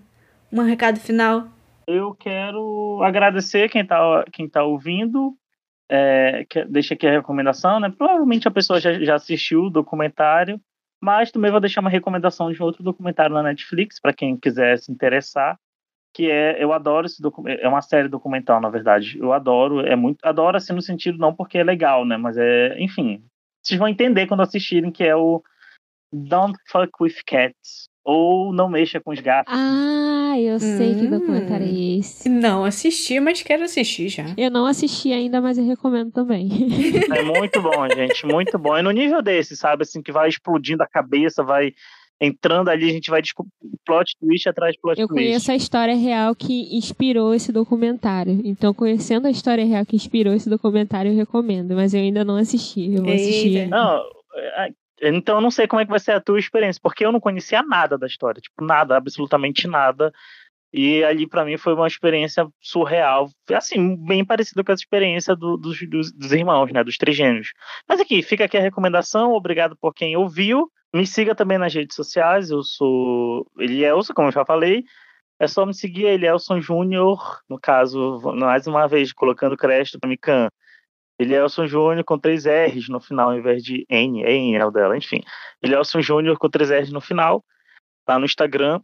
Um 0.51 0.61
recado 0.61 0.99
final? 0.99 1.47
Eu 1.85 2.15
quero 2.15 3.01
agradecer 3.03 3.69
quem 3.69 3.85
tá, 3.85 4.23
quem 4.31 4.47
tá 4.47 4.63
ouvindo. 4.63 5.35
É, 5.89 6.45
deixa 6.69 6.93
aqui 6.93 7.05
a 7.05 7.11
recomendação, 7.11 7.79
né? 7.79 7.93
Provavelmente 7.95 8.47
a 8.47 8.51
pessoa 8.51 8.79
já, 8.79 8.93
já 8.93 9.15
assistiu 9.15 9.63
o 9.63 9.69
documentário, 9.69 10.59
mas 11.05 11.29
também 11.29 11.51
vou 11.51 11.59
deixar 11.59 11.81
uma 11.81 11.89
recomendação 11.89 12.51
de 12.51 12.63
outro 12.63 12.81
documentário 12.81 13.35
na 13.35 13.43
Netflix, 13.43 13.99
para 13.99 14.11
quem 14.11 14.35
quiser 14.35 14.79
se 14.79 14.91
interessar, 14.91 15.55
que 16.11 16.31
é, 16.31 16.63
eu 16.63 16.73
adoro 16.73 17.05
esse 17.05 17.21
é 17.59 17.67
uma 17.67 17.83
série 17.83 18.07
documental, 18.07 18.59
na 18.59 18.69
verdade. 18.69 19.15
Eu 19.19 19.31
adoro, 19.31 19.81
é 19.81 19.95
muito, 19.95 20.17
adoro 20.25 20.57
assim 20.57 20.73
no 20.73 20.81
sentido 20.81 21.19
não 21.19 21.31
porque 21.31 21.59
é 21.59 21.63
legal, 21.63 22.05
né? 22.05 22.17
Mas 22.17 22.37
é, 22.37 22.75
enfim, 22.79 23.23
vocês 23.61 23.77
vão 23.77 23.87
entender 23.87 24.25
quando 24.25 24.41
assistirem 24.41 24.91
que 24.91 25.03
é 25.03 25.15
o 25.15 25.43
Don't 26.11 26.57
Fuck 26.71 26.91
with 26.99 27.17
Cats, 27.23 27.87
ou 28.05 28.53
Não 28.53 28.69
Mexa 28.69 28.99
com 29.01 29.11
os 29.11 29.19
Gatos. 29.19 29.51
Ah, 29.53 30.39
eu 30.39 30.59
sei 30.59 30.93
que 30.95 31.07
Hum. 31.07 31.09
documentário 31.09 31.65
é 31.65 31.97
esse. 31.97 32.29
Não 32.29 32.63
assisti, 32.63 33.19
mas 33.19 33.41
quero 33.41 33.63
assistir 33.63 34.09
já. 34.09 34.25
Eu 34.37 34.51
não 34.51 34.65
assisti 34.67 35.11
ainda, 35.11 35.41
mas 35.41 35.57
eu 35.57 35.65
recomendo 35.65 36.11
também. 36.11 36.49
É 37.11 37.21
muito 37.23 37.59
bom, 37.61 37.87
gente, 37.89 38.25
muito 38.25 38.59
bom. 38.59 38.77
É 38.77 38.81
no 38.81 38.91
nível 38.91 39.21
desse, 39.21 39.55
sabe? 39.57 39.81
Assim, 39.83 40.01
que 40.01 40.11
vai 40.11 40.29
explodindo 40.29 40.83
a 40.83 40.87
cabeça, 40.87 41.43
vai 41.43 41.73
entrando 42.21 42.69
ali, 42.69 42.89
a 42.89 42.93
gente 42.93 43.09
vai 43.09 43.21
desco- 43.21 43.45
plot 43.85 44.15
twist 44.19 44.47
atrás 44.47 44.73
de 44.73 44.79
plot 44.79 44.99
Eu 45.01 45.07
twist. 45.07 45.21
conheço 45.25 45.51
a 45.51 45.55
história 45.55 45.95
real 45.95 46.33
que 46.35 46.73
inspirou 46.77 47.33
esse 47.33 47.51
documentário. 47.51 48.39
Então, 48.45 48.73
conhecendo 48.73 49.27
a 49.27 49.31
história 49.31 49.65
real 49.65 49.85
que 49.85 49.95
inspirou 49.97 50.33
esse 50.33 50.49
documentário, 50.49 51.11
eu 51.11 51.15
recomendo. 51.17 51.75
Mas 51.75 51.93
eu 51.93 51.99
ainda 51.99 52.23
não 52.23 52.37
assisti. 52.37 52.93
Eu 52.93 53.03
vou 53.03 53.13
assistir. 53.13 53.57
Eita. 53.57 53.69
Não, 53.69 54.01
é, 54.35 54.69
então 55.01 55.35
eu 55.37 55.41
não 55.41 55.51
sei 55.51 55.67
como 55.67 55.81
é 55.81 55.85
que 55.85 55.91
vai 55.91 55.99
ser 55.99 56.13
a 56.13 56.21
tua 56.21 56.39
experiência, 56.39 56.79
porque 56.81 57.05
eu 57.05 57.11
não 57.11 57.19
conhecia 57.19 57.61
nada 57.63 57.97
da 57.97 58.07
história, 58.07 58.41
tipo, 58.41 58.63
nada, 58.63 58.95
absolutamente 58.97 59.67
nada. 59.67 60.11
E 60.73 61.03
ali 61.05 61.25
pra 61.27 61.45
mim 61.45 61.57
foi 61.57 61.73
uma 61.73 61.87
experiência 61.87 62.47
surreal, 62.61 63.29
assim, 63.53 63.95
bem 64.05 64.25
parecida 64.25 64.63
com 64.63 64.71
essa 64.73 64.81
experiência 64.81 65.35
do- 65.35 65.55
dos, 65.57 65.79
dos, 65.89 66.11
dos 66.11 66.31
irmãos, 66.33 66.71
né, 66.73 66.83
dos 66.83 66.97
trigêmeos. 66.97 67.53
Mas 67.87 67.99
aqui, 68.01 68.21
fica 68.21 68.43
aqui 68.45 68.57
a 68.57 68.61
recomendação, 68.61 69.31
obrigado 69.33 69.77
por 69.77 69.93
quem 69.93 70.17
ouviu. 70.17 70.69
Me 70.93 71.07
siga 71.07 71.33
também 71.35 71.57
nas 71.57 71.73
redes 71.73 71.95
sociais, 71.95 72.49
eu 72.49 72.61
sou 72.63 73.45
Elielson, 73.57 74.13
como 74.13 74.27
eu 74.27 74.31
já 74.33 74.45
falei. 74.45 74.83
É 75.39 75.47
só 75.47 75.65
me 75.65 75.73
seguir, 75.73 76.05
Elielson 76.05 76.59
Júnior, 76.61 77.39
no 77.49 77.59
caso, 77.59 78.19
mais 78.35 78.67
uma 78.67 78.87
vez, 78.87 79.11
colocando 79.13 79.57
crédito 79.57 79.99
para 79.99 80.09
Mican. 80.09 80.49
Elielson 81.19 81.67
Júnior 81.67 82.03
com 82.03 82.19
três 82.19 82.45
R's 82.45 82.89
no 82.89 82.99
final, 82.99 83.29
ao 83.29 83.37
invés 83.37 83.63
de 83.63 83.85
N, 83.89 84.23
é 84.23 84.33
N 84.33 84.55
é 84.55 84.65
o 84.65 84.71
dela, 84.71 84.97
enfim. 84.97 85.21
Elielson 85.61 86.01
Júnior 86.01 86.37
com 86.37 86.49
três 86.49 86.69
R's 86.69 86.91
no 86.91 87.01
final, 87.01 87.43
lá 88.07 88.19
no 88.19 88.25
Instagram. 88.25 88.81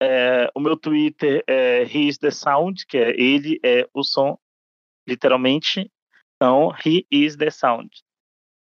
É, 0.00 0.50
o 0.54 0.60
meu 0.60 0.76
Twitter 0.76 1.42
é 1.46 1.82
He's 1.82 2.18
the 2.18 2.30
Sound, 2.30 2.86
que 2.86 2.98
é 2.98 3.10
ele 3.18 3.58
é 3.62 3.88
o 3.94 4.04
som, 4.04 4.38
literalmente. 5.08 5.90
Então, 6.36 6.74
He 6.84 7.06
is 7.10 7.36
the 7.36 7.50
Sound. 7.50 7.90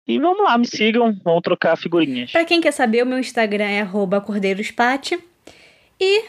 E 0.07 0.17
vamos 0.19 0.43
lá, 0.43 0.57
me 0.57 0.65
sigam, 0.65 1.13
vamos 1.21 1.41
trocar 1.41 1.75
figurinhas. 1.75 2.31
Pra 2.31 2.45
quem 2.45 2.61
quer 2.61 2.71
saber, 2.71 3.03
o 3.03 3.05
meu 3.05 3.19
Instagram 3.19 3.65
é 3.65 3.85
cordeirospate. 4.25 5.21
E 5.99 6.25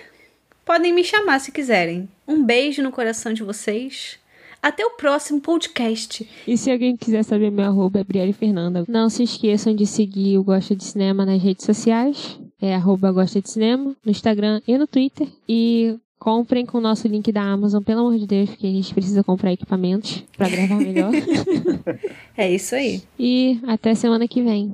podem 0.64 0.92
me 0.92 1.04
chamar 1.04 1.38
se 1.38 1.52
quiserem. 1.52 2.08
Um 2.26 2.44
beijo 2.44 2.82
no 2.82 2.90
coração 2.90 3.32
de 3.32 3.44
vocês. 3.44 4.18
Até 4.62 4.84
o 4.84 4.90
próximo 4.90 5.40
podcast. 5.40 6.28
E 6.46 6.56
se 6.56 6.70
alguém 6.70 6.96
quiser 6.96 7.22
saber 7.22 7.50
meu 7.50 7.64
arroba 7.64 8.00
é 8.00 8.04
Brielle 8.04 8.32
Fernanda. 8.32 8.84
Não 8.88 9.08
se 9.08 9.22
esqueçam 9.22 9.74
de 9.74 9.86
seguir 9.86 10.36
o 10.38 10.42
Gosta 10.44 10.74
de 10.74 10.84
Cinema 10.84 11.24
nas 11.24 11.42
redes 11.42 11.64
sociais. 11.64 12.38
É 12.60 12.74
arroba 12.74 13.12
Gosta 13.12 13.40
de 13.40 13.48
Cinema, 13.48 13.94
no 14.04 14.10
Instagram 14.10 14.60
e 14.66 14.76
no 14.76 14.86
Twitter. 14.86 15.28
E 15.48 15.96
comprem 16.18 16.66
com 16.66 16.78
o 16.78 16.80
nosso 16.80 17.06
link 17.06 17.30
da 17.30 17.42
Amazon, 17.42 17.82
pelo 17.82 18.00
amor 18.00 18.18
de 18.18 18.26
Deus, 18.26 18.50
porque 18.50 18.66
a 18.66 18.70
gente 18.70 18.92
precisa 18.92 19.22
comprar 19.22 19.52
equipamentos 19.52 20.24
pra 20.36 20.48
gravar 20.48 20.76
melhor. 20.76 21.12
É 22.36 22.52
isso 22.54 22.74
aí. 22.76 23.02
e 23.18 23.58
até 23.66 23.94
semana 23.94 24.28
que 24.28 24.40
vem. 24.42 24.72